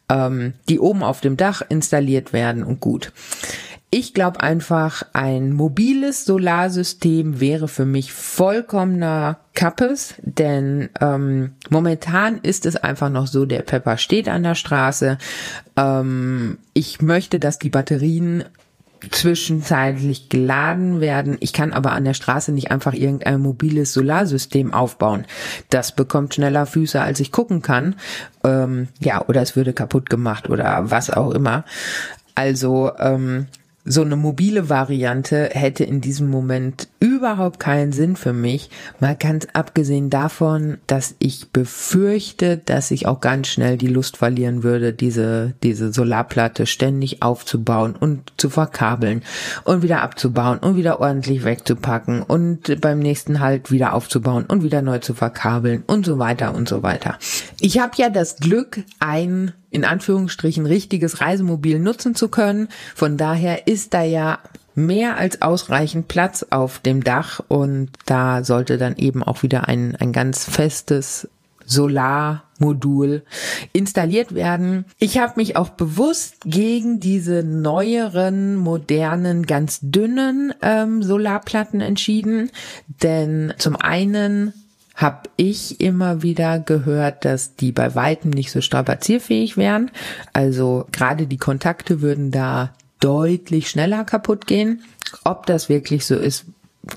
[0.09, 3.11] ähm, die oben auf dem Dach installiert werden und gut.
[3.95, 12.65] Ich glaube einfach, ein mobiles Solarsystem wäre für mich vollkommener Kappes, denn ähm, momentan ist
[12.65, 15.19] es einfach noch so, der Pepper steht an der Straße.
[15.77, 18.45] Ähm, ich möchte, dass die Batterien
[19.11, 21.37] zwischenzeitlich geladen werden.
[21.39, 25.25] Ich kann aber an der Straße nicht einfach irgendein mobiles Solarsystem aufbauen.
[25.69, 27.93] Das bekommt schneller Füße, als ich gucken kann.
[28.43, 31.63] Ähm, ja, oder es würde kaputt gemacht oder was auch immer.
[32.33, 33.45] Also ähm,
[33.85, 38.69] so eine mobile Variante hätte in diesem Moment überhaupt keinen Sinn für mich.
[38.99, 44.63] Mal ganz abgesehen davon, dass ich befürchte, dass ich auch ganz schnell die Lust verlieren
[44.63, 49.21] würde, diese, diese Solarplatte ständig aufzubauen und zu verkabeln
[49.65, 54.81] und wieder abzubauen und wieder ordentlich wegzupacken und beim nächsten halt wieder aufzubauen und wieder
[54.81, 57.17] neu zu verkabeln und so weiter und so weiter.
[57.59, 62.69] Ich habe ja das Glück, ein in Anführungsstrichen richtiges Reisemobil nutzen zu können.
[62.95, 64.39] Von daher ist da ja
[64.75, 69.95] mehr als ausreichend Platz auf dem Dach und da sollte dann eben auch wieder ein,
[69.95, 71.27] ein ganz festes
[71.65, 73.23] Solarmodul
[73.71, 74.85] installiert werden.
[74.99, 82.51] Ich habe mich auch bewusst gegen diese neueren, modernen, ganz dünnen ähm, Solarplatten entschieden,
[82.87, 84.53] denn zum einen
[84.95, 89.91] habe ich immer wieder gehört, dass die bei weitem nicht so strapazierfähig wären.
[90.33, 94.83] Also gerade die Kontakte würden da deutlich schneller kaputt gehen.
[95.23, 96.45] Ob das wirklich so ist,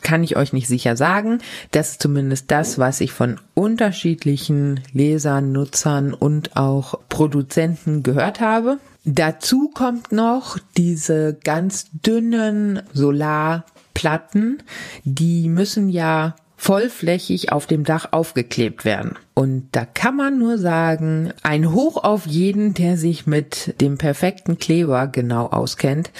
[0.02, 1.38] kann ich euch nicht sicher sagen.
[1.70, 8.78] Das ist zumindest das, was ich von unterschiedlichen Lesern, Nutzern und auch Produzenten gehört habe.
[9.04, 14.62] Dazu kommt noch diese ganz dünnen Solarplatten,
[15.04, 19.18] die müssen ja vollflächig auf dem Dach aufgeklebt werden.
[19.38, 24.58] Und da kann man nur sagen, ein Hoch auf jeden, der sich mit dem perfekten
[24.58, 26.10] Kleber genau auskennt.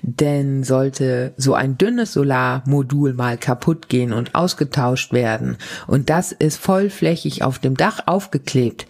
[0.00, 6.56] Denn sollte so ein dünnes Solarmodul mal kaputt gehen und ausgetauscht werden und das ist
[6.56, 8.86] vollflächig auf dem Dach aufgeklebt,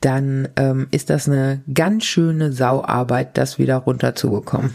[0.00, 4.74] dann ähm, ist das eine ganz schöne Sauarbeit, das wieder runterzubekommen.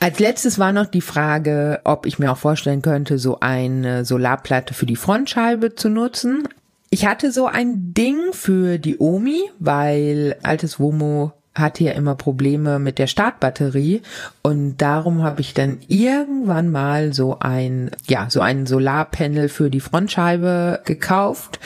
[0.00, 4.74] Als letztes war noch die Frage, ob ich mir auch vorstellen könnte, so eine Solarplatte
[4.74, 6.48] für die Frontscheibe zu nutzen.
[6.96, 12.78] Ich hatte so ein Ding für die Omi, weil altes Womo hatte ja immer Probleme
[12.78, 14.00] mit der Startbatterie
[14.40, 19.80] und darum habe ich dann irgendwann mal so ein ja so ein Solarpanel für die
[19.80, 21.60] Frontscheibe gekauft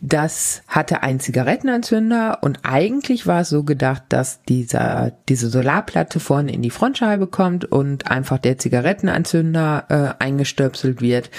[0.00, 6.52] das hatte einen Zigarettenanzünder und eigentlich war es so gedacht, dass dieser, diese Solarplatte vorne
[6.52, 9.86] in die Frontscheibe kommt und einfach der Zigarettenanzünder
[10.18, 11.30] äh, eingestöpselt wird.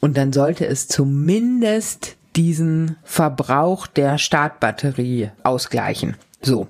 [0.00, 6.16] Und dann sollte es zumindest diesen Verbrauch der Startbatterie ausgleichen.
[6.42, 6.68] So.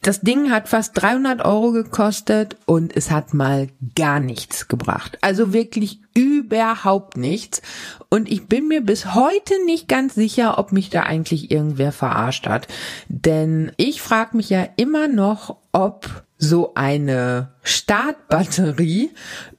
[0.00, 5.18] Das Ding hat fast 300 Euro gekostet und es hat mal gar nichts gebracht.
[5.20, 7.62] Also wirklich überhaupt nichts.
[8.08, 12.46] Und ich bin mir bis heute nicht ganz sicher, ob mich da eigentlich irgendwer verarscht
[12.46, 12.66] hat.
[13.08, 19.10] Denn ich frage mich ja immer noch, ob so eine Startbatterie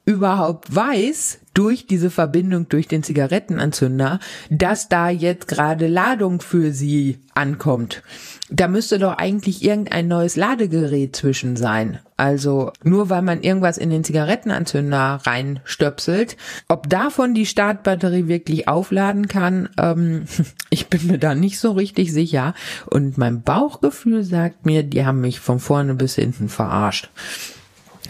[0.06, 7.20] überhaupt weiß, durch diese Verbindung durch den Zigarettenanzünder, dass da jetzt gerade Ladung für sie
[7.36, 8.02] ankommt.
[8.50, 12.00] Da müsste doch eigentlich irgendein neues Ladegerät zwischen sein.
[12.18, 16.38] Also nur weil man irgendwas in den Zigarettenanzünder reinstöpselt,
[16.68, 20.26] ob davon die Startbatterie wirklich aufladen kann, ähm,
[20.70, 22.56] ich bin mir da nicht so richtig sicher.
[22.90, 27.10] Und mein Bauchgefühl sagt mir, die haben mich von vorne bis hinten verarscht.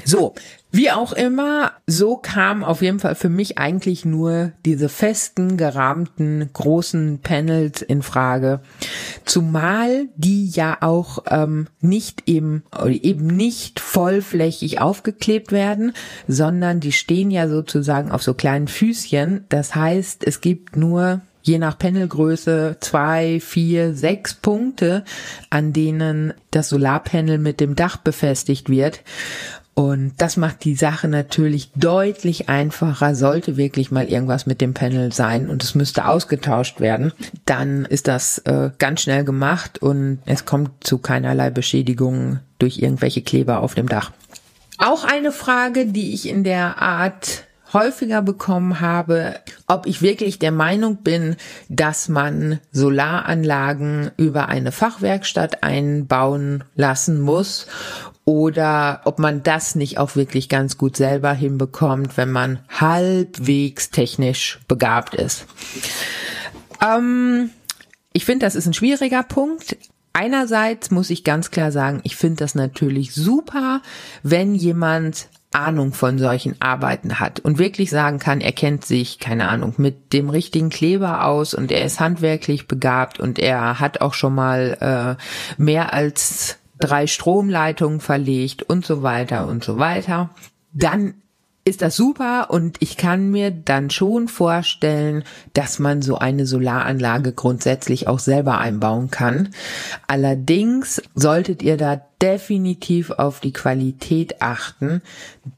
[0.05, 0.33] So,
[0.73, 6.49] wie auch immer, so kam auf jeden Fall für mich eigentlich nur diese festen, gerahmten,
[6.51, 8.59] großen Panels in Frage.
[9.23, 15.93] Zumal die ja auch ähm, nicht eben, eben nicht vollflächig aufgeklebt werden,
[16.27, 19.45] sondern die stehen ja sozusagen auf so kleinen Füßchen.
[19.49, 25.03] Das heißt, es gibt nur je nach Panelgröße zwei, vier, sechs Punkte,
[25.51, 29.01] an denen das Solarpanel mit dem Dach befestigt wird.
[29.75, 33.15] Und das macht die Sache natürlich deutlich einfacher.
[33.15, 37.11] Sollte wirklich mal irgendwas mit dem Panel sein und es müsste ausgetauscht werden,
[37.45, 43.23] dann ist das äh, ganz schnell gemacht und es kommt zu keinerlei Beschädigungen durch irgendwelche
[43.23, 44.11] Kleber auf dem Dach.
[44.77, 50.51] Auch eine Frage, die ich in der Art häufiger bekommen habe, ob ich wirklich der
[50.51, 51.35] Meinung bin,
[51.69, 57.65] dass man Solaranlagen über eine Fachwerkstatt einbauen lassen muss
[58.25, 64.59] oder ob man das nicht auch wirklich ganz gut selber hinbekommt, wenn man halbwegs technisch
[64.67, 65.45] begabt ist.
[66.81, 67.49] Ähm,
[68.13, 69.77] ich finde, das ist ein schwieriger Punkt.
[70.13, 73.81] Einerseits muss ich ganz klar sagen, ich finde das natürlich super,
[74.21, 79.49] wenn jemand Ahnung von solchen Arbeiten hat und wirklich sagen kann, er kennt sich, keine
[79.49, 84.13] Ahnung, mit dem richtigen Kleber aus und er ist handwerklich begabt und er hat auch
[84.13, 90.29] schon mal äh, mehr als drei Stromleitungen verlegt und so weiter und so weiter,
[90.73, 91.13] dann
[91.65, 95.23] ist das super und ich kann mir dann schon vorstellen,
[95.53, 99.47] dass man so eine Solaranlage grundsätzlich auch selber einbauen kann.
[100.05, 105.01] Allerdings solltet ihr da definitiv auf die Qualität achten,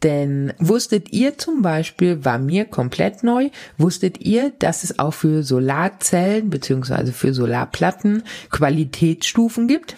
[0.04, 3.50] denn wusstet ihr zum Beispiel, war mir komplett neu,
[3.80, 8.22] wusstet ihr, dass es auch für Solarzellen beziehungsweise für Solarplatten
[8.52, 9.96] Qualitätsstufen gibt?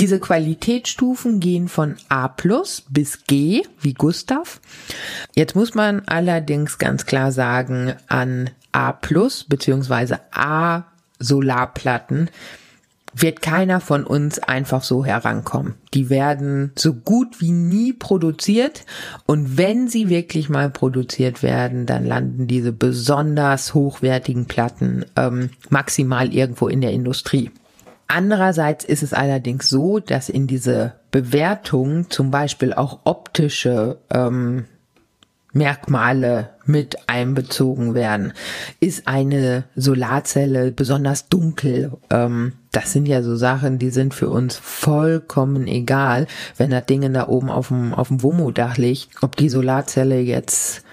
[0.00, 4.60] Diese Qualitätsstufen gehen von A plus bis G wie Gustav.
[5.34, 10.84] Jetzt muss man allerdings ganz klar sagen, an A plus beziehungsweise A
[11.18, 12.30] Solarplatten
[13.14, 15.74] wird keiner von uns einfach so herankommen.
[15.94, 18.86] Die werden so gut wie nie produziert
[19.26, 26.32] und wenn sie wirklich mal produziert werden, dann landen diese besonders hochwertigen Platten ähm, maximal
[26.32, 27.50] irgendwo in der Industrie.
[28.14, 34.66] Andererseits ist es allerdings so, dass in diese Bewertung zum Beispiel auch optische ähm,
[35.54, 38.34] Merkmale mit einbezogen werden.
[38.80, 41.92] Ist eine Solarzelle besonders dunkel?
[42.10, 46.26] Ähm, das sind ja so Sachen, die sind für uns vollkommen egal,
[46.58, 49.22] wenn das Ding da oben auf dem, auf dem Womo-Dach liegt.
[49.22, 50.84] Ob die Solarzelle jetzt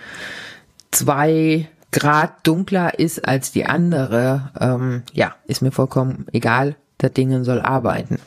[0.91, 7.43] zwei Grad dunkler ist als die andere, ähm, ja, ist mir vollkommen egal das Ding
[7.43, 8.19] soll arbeiten.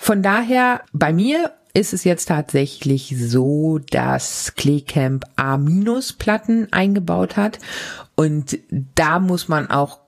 [0.00, 7.58] Von daher, bei mir ist es jetzt tatsächlich so, dass Claycamp A-Platten eingebaut hat
[8.16, 8.58] und
[8.94, 9.98] da muss man auch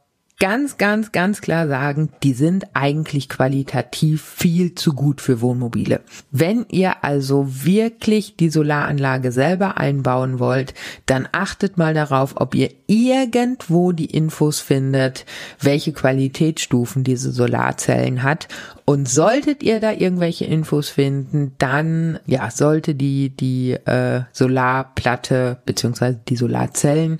[0.42, 6.00] ganz, ganz, ganz klar sagen, die sind eigentlich qualitativ viel zu gut für Wohnmobile.
[6.32, 10.74] Wenn ihr also wirklich die Solaranlage selber einbauen wollt,
[11.06, 15.24] dann achtet mal darauf, ob ihr irgendwo die Infos findet,
[15.58, 18.48] welche Qualitätsstufen diese Solarzellen hat
[18.84, 26.20] und solltet ihr da irgendwelche Infos finden, dann ja sollte die die äh, Solarplatte beziehungsweise
[26.28, 27.18] die Solarzellen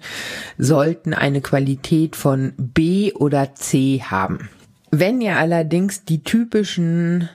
[0.59, 4.51] sollten eine Qualität von B oder C haben.
[4.91, 7.31] Wenn ihr allerdings die typischen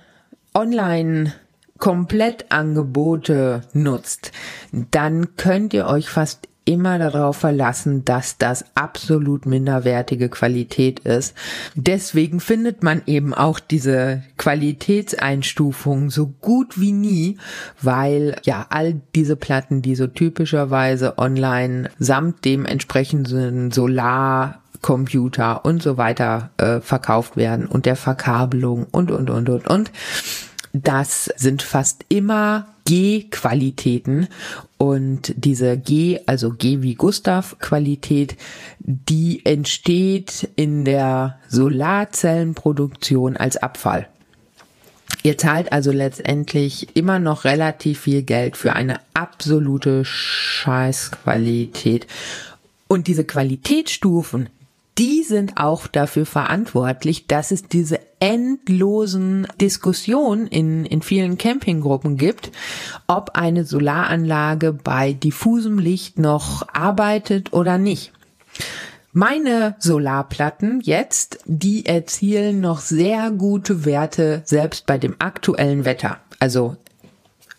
[0.53, 1.33] Online
[1.79, 4.31] Komplettangebote nutzt,
[4.91, 11.33] dann könnt ihr euch fast immer darauf verlassen, dass das absolut minderwertige Qualität ist.
[11.75, 17.37] Deswegen findet man eben auch diese Qualitätseinstufung so gut wie nie,
[17.81, 25.81] weil ja all diese Platten, die so typischerweise online samt dem entsprechenden Solar Computer und
[25.81, 29.91] so weiter äh, verkauft werden und der Verkabelung und und und und und
[30.73, 34.27] das sind fast immer G-Qualitäten
[34.77, 38.37] und diese G, also G wie Gustav Qualität,
[38.79, 44.07] die entsteht in der Solarzellenproduktion als Abfall.
[45.21, 52.07] Ihr zahlt also letztendlich immer noch relativ viel Geld für eine absolute Scheißqualität.
[52.87, 54.47] Und diese Qualitätsstufen,
[54.97, 62.51] die sind auch dafür verantwortlich, dass es diese endlosen Diskussionen in, in vielen Campinggruppen gibt,
[63.05, 68.11] ob eine Solaranlage bei diffusem Licht noch arbeitet oder nicht.
[69.13, 76.19] Meine Solarplatten jetzt, die erzielen noch sehr gute Werte selbst bei dem aktuellen Wetter.
[76.39, 76.75] Also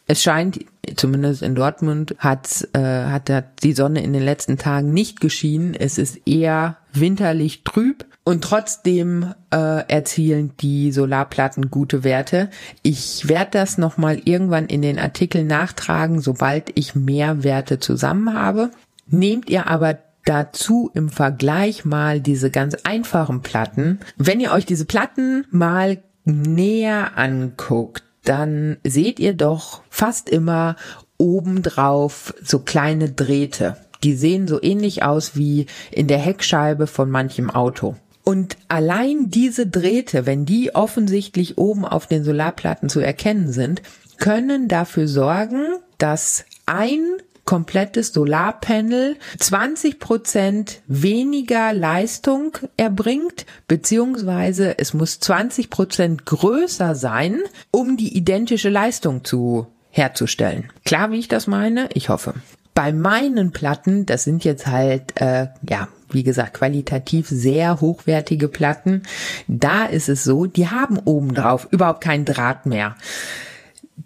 [0.07, 0.65] es scheint,
[0.97, 3.31] zumindest in Dortmund, hat, äh, hat
[3.63, 5.75] die Sonne in den letzten Tagen nicht geschienen.
[5.75, 12.51] Es ist eher winterlich trüb und trotzdem äh, erzielen die Solarplatten gute Werte.
[12.83, 18.71] Ich werde das nochmal irgendwann in den Artikel nachtragen, sobald ich mehr Werte zusammen habe.
[19.07, 24.01] Nehmt ihr aber dazu im Vergleich mal diese ganz einfachen Platten.
[24.19, 30.77] Wenn ihr euch diese Platten mal näher anguckt, dann seht ihr doch fast immer
[31.17, 33.77] obendrauf so kleine Drähte.
[34.05, 37.97] Die sehen so ähnlich aus wie in der Heckscheibe von manchem Auto.
[38.23, 43.83] Und allein diese Drähte, wenn die offensichtlich oben auf den Solarplatten zu erkennen sind,
[44.19, 45.65] können dafür sorgen,
[45.97, 47.01] dass ein
[47.49, 57.39] komplettes Solarpanel 20 Prozent weniger Leistung erbringt, beziehungsweise es muss 20 Prozent größer sein,
[57.71, 60.71] um die identische Leistung zu herzustellen.
[60.85, 61.89] Klar, wie ich das meine?
[61.95, 62.35] Ich hoffe.
[62.75, 69.05] Bei meinen Platten, das sind jetzt halt, äh, ja, wie gesagt, qualitativ sehr hochwertige Platten.
[69.47, 72.95] Da ist es so, die haben obendrauf überhaupt kein Draht mehr.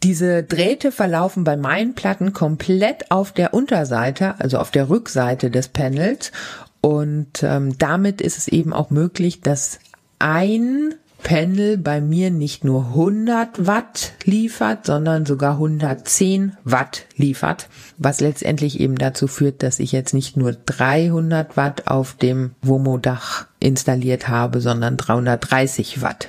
[0.00, 5.68] Diese Drähte verlaufen bei meinen Platten komplett auf der Unterseite, also auf der Rückseite des
[5.68, 6.32] Panels.
[6.80, 9.78] Und ähm, damit ist es eben auch möglich, dass
[10.18, 17.68] ein Panel bei mir nicht nur 100 Watt liefert, sondern sogar 110 Watt liefert,
[17.98, 23.46] was letztendlich eben dazu führt, dass ich jetzt nicht nur 300 Watt auf dem Womo-Dach
[23.60, 26.28] installiert habe, sondern 330 Watt.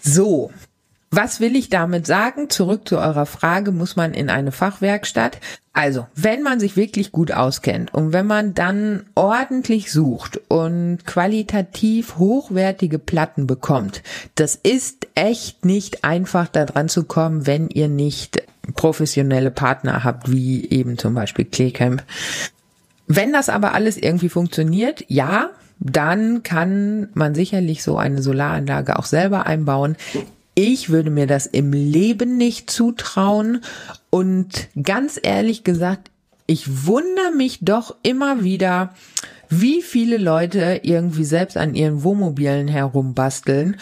[0.00, 0.50] So,
[1.10, 2.50] was will ich damit sagen?
[2.50, 5.38] Zurück zu eurer Frage, muss man in eine Fachwerkstatt?
[5.72, 12.16] Also, wenn man sich wirklich gut auskennt und wenn man dann ordentlich sucht und qualitativ
[12.18, 14.02] hochwertige Platten bekommt,
[14.34, 18.42] das ist echt nicht einfach da dran zu kommen, wenn ihr nicht
[18.74, 22.02] professionelle Partner habt, wie eben zum Beispiel Claycamp.
[23.06, 25.50] Wenn das aber alles irgendwie funktioniert, ja,
[25.80, 29.96] dann kann man sicherlich so eine Solaranlage auch selber einbauen.
[30.60, 33.60] Ich würde mir das im Leben nicht zutrauen
[34.10, 36.10] und ganz ehrlich gesagt,
[36.48, 38.92] ich wundere mich doch immer wieder,
[39.48, 43.76] wie viele Leute irgendwie selbst an ihren Wohnmobilen herumbasteln.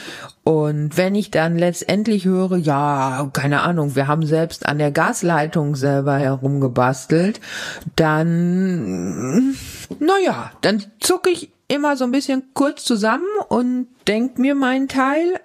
[0.45, 5.77] Und wenn ich dann letztendlich höre, ja, keine Ahnung, wir haben selbst an der Gasleitung
[5.77, 7.41] selber herumgebastelt,
[7.97, 9.55] dann,
[9.99, 15.41] naja, dann zucke ich immer so ein bisschen kurz zusammen und denk mir meinen Teil,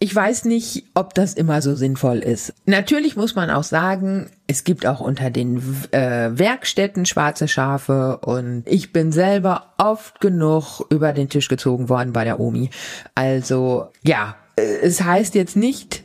[0.00, 2.54] ich weiß nicht, ob das immer so sinnvoll ist.
[2.66, 8.62] Natürlich muss man auch sagen, es gibt auch unter den äh, Werkstätten schwarze Schafe und
[8.66, 12.70] ich bin selber oft genug über den Tisch gezogen worden bei der Omi.
[13.14, 16.04] Also ja, es heißt jetzt nicht,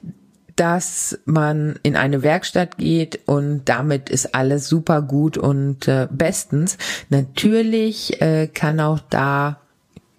[0.56, 6.78] dass man in eine Werkstatt geht und damit ist alles super gut und äh, bestens.
[7.10, 9.63] Natürlich äh, kann auch da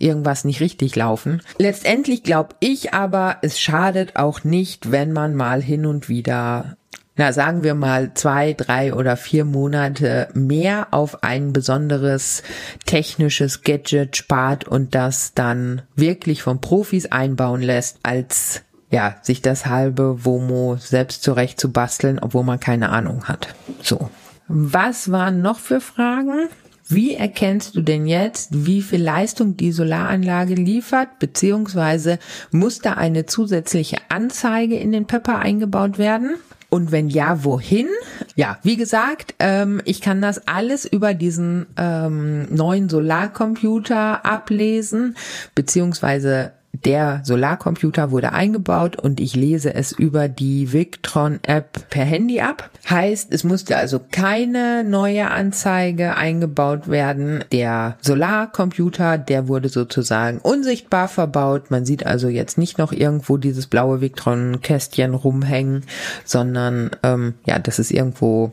[0.05, 1.41] irgendwas nicht richtig laufen.
[1.59, 6.77] Letztendlich glaube ich aber, es schadet auch nicht, wenn man mal hin und wieder
[7.17, 12.43] na sagen wir mal zwei, drei oder vier Monate mehr auf ein besonderes
[12.87, 19.67] technisches Gadget spart und das dann wirklich von Profis einbauen lässt, als ja, sich das
[19.67, 23.55] halbe Womo selbst zurecht zu basteln, obwohl man keine Ahnung hat.
[23.83, 24.11] So.
[24.47, 26.49] Was waren noch für Fragen?
[26.87, 32.19] Wie erkennst du denn jetzt, wie viel Leistung die Solaranlage liefert, beziehungsweise
[32.51, 36.37] muss da eine zusätzliche Anzeige in den Pepper eingebaut werden?
[36.69, 37.87] Und wenn ja, wohin?
[38.35, 45.17] Ja, wie gesagt, ähm, ich kann das alles über diesen ähm, neuen Solarcomputer ablesen,
[45.55, 46.53] beziehungsweise
[46.83, 52.69] der Solarcomputer wurde eingebaut und ich lese es über die Victron-App per Handy ab.
[52.91, 57.45] Heißt, es musste also keine neue Anzeige eingebaut werden.
[57.53, 61.71] Der Solarcomputer, der wurde sozusagen unsichtbar verbaut.
[61.71, 65.85] Man sieht also jetzt nicht noch irgendwo dieses blaue Victron-Kästchen rumhängen,
[66.25, 68.53] sondern ähm, ja, das ist irgendwo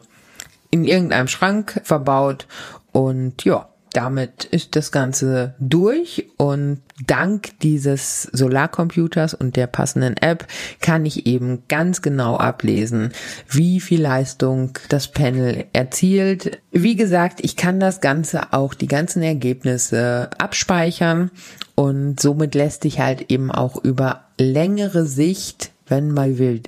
[0.70, 2.48] in irgendeinem Schrank verbaut
[2.92, 10.48] und ja, damit ist das Ganze durch und dank dieses Solarcomputers und der passenden App
[10.80, 13.12] kann ich eben ganz genau ablesen,
[13.50, 16.60] wie viel Leistung das Panel erzielt.
[16.72, 21.32] Wie gesagt, ich kann das Ganze auch die ganzen Ergebnisse abspeichern
[21.76, 26.62] und somit lässt sich halt eben auch über längere Sicht, wenn mal will,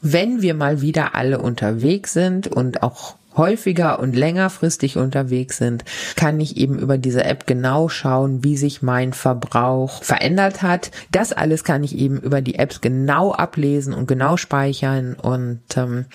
[0.00, 5.84] wenn wir mal wieder alle unterwegs sind und auch häufiger und längerfristig unterwegs sind,
[6.16, 10.90] kann ich eben über diese App genau schauen, wie sich mein Verbrauch verändert hat.
[11.10, 15.14] Das alles kann ich eben über die Apps genau ablesen und genau speichern.
[15.14, 16.06] Und ähm,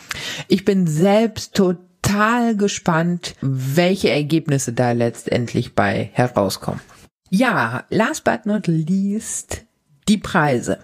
[0.47, 6.81] ich bin selbst total gespannt, welche Ergebnisse da letztendlich bei herauskommen.
[7.29, 9.65] Ja, last but not least
[10.07, 10.79] die Preise.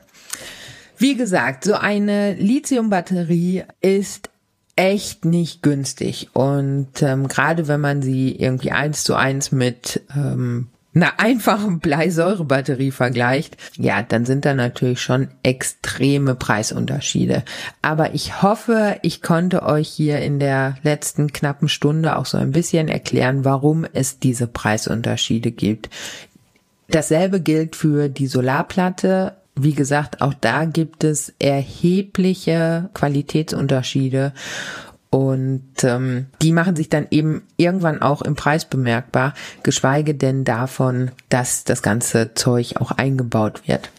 [0.97, 4.29] Wie gesagt, so eine Lithium-Batterie ist
[4.75, 6.29] echt nicht günstig.
[6.33, 12.91] Und ähm, gerade wenn man sie irgendwie eins zu eins mit ähm, einer einfachen Bleisäurebatterie
[12.91, 17.43] vergleicht, ja, dann sind da natürlich schon extreme Preisunterschiede.
[17.81, 22.51] Aber ich hoffe, ich konnte euch hier in der letzten knappen Stunde auch so ein
[22.51, 25.89] bisschen erklären, warum es diese Preisunterschiede gibt.
[26.89, 34.33] Dasselbe gilt für die Solarplatte wie gesagt, auch da gibt es erhebliche Qualitätsunterschiede
[35.09, 39.33] und ähm, die machen sich dann eben irgendwann auch im Preis bemerkbar,
[39.63, 43.91] geschweige denn davon, dass das ganze Zeug auch eingebaut wird.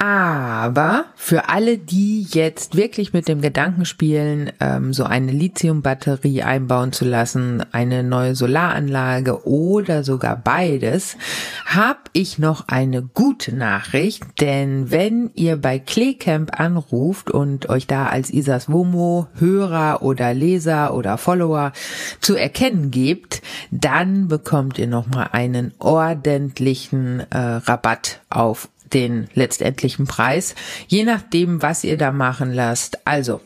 [0.07, 6.93] Aber für alle, die jetzt wirklich mit dem Gedanken spielen, ähm, so eine Lithiumbatterie einbauen
[6.93, 11.17] zu lassen, eine neue Solaranlage oder sogar beides,
[11.65, 14.25] habe ich noch eine gute Nachricht.
[14.43, 20.93] Denn wenn ihr bei Claycamp anruft und euch da als Isas Womo Hörer oder Leser
[20.93, 21.73] oder Follower
[22.21, 23.41] zu erkennen gebt,
[23.71, 30.55] dann bekommt ihr nochmal einen ordentlichen äh, Rabatt auf den letztendlichen Preis,
[30.87, 33.07] je nachdem, was ihr da machen lasst.
[33.07, 33.41] Also,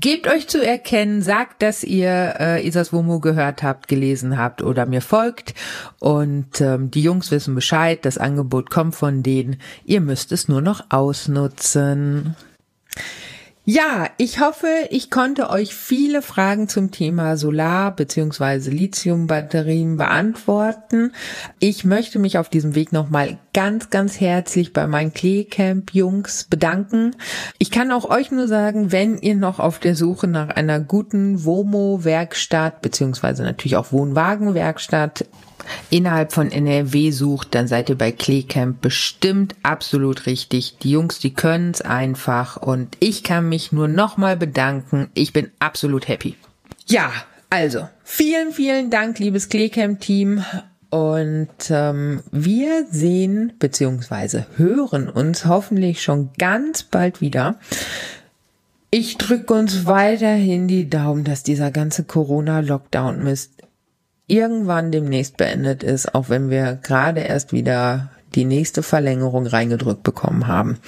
[0.00, 4.86] gebt euch zu erkennen, sagt, dass ihr äh, Isas Womo gehört habt, gelesen habt oder
[4.86, 5.54] mir folgt
[5.98, 10.60] und ähm, die Jungs wissen Bescheid, das Angebot kommt von denen, ihr müsst es nur
[10.60, 12.36] noch ausnutzen.
[13.66, 18.68] Ja, ich hoffe, ich konnte euch viele Fragen zum Thema Solar- bzw.
[18.68, 21.12] Lithiumbatterien beantworten.
[21.60, 27.16] Ich möchte mich auf diesem Weg nochmal ganz, ganz herzlich bei meinen Kleecamp-Jungs bedanken.
[27.56, 31.46] Ich kann auch euch nur sagen, wenn ihr noch auf der Suche nach einer guten
[31.46, 33.44] Womo-Werkstatt bzw.
[33.44, 35.24] natürlich auch Wohnwagen-Werkstatt
[35.90, 40.78] innerhalb von NRW sucht, dann seid ihr bei Kleecamp bestimmt absolut richtig.
[40.78, 45.08] Die Jungs, die können's einfach und ich kann mich nur nochmal bedanken.
[45.14, 46.36] Ich bin absolut happy.
[46.86, 47.10] Ja,
[47.50, 50.44] also vielen, vielen Dank, liebes Kleecamp-Team.
[50.90, 54.42] Und ähm, wir sehen bzw.
[54.56, 57.58] hören uns hoffentlich schon ganz bald wieder.
[58.90, 63.64] Ich drücke uns weiterhin die Daumen, dass dieser ganze Corona-Lockdown-Mist
[64.26, 70.46] irgendwann demnächst beendet ist, auch wenn wir gerade erst wieder die nächste Verlängerung reingedrückt bekommen
[70.46, 70.78] haben.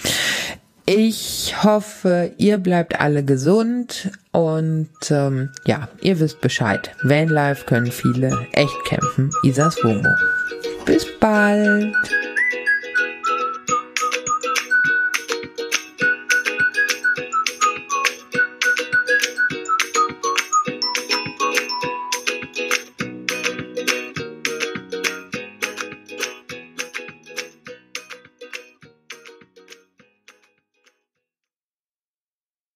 [0.89, 6.93] Ich hoffe, ihr bleibt alle gesund und ähm, ja, ihr wisst Bescheid.
[7.03, 9.30] Vanlife können viele echt kämpfen.
[9.43, 10.09] Isas Womo.
[10.84, 11.93] Bis bald.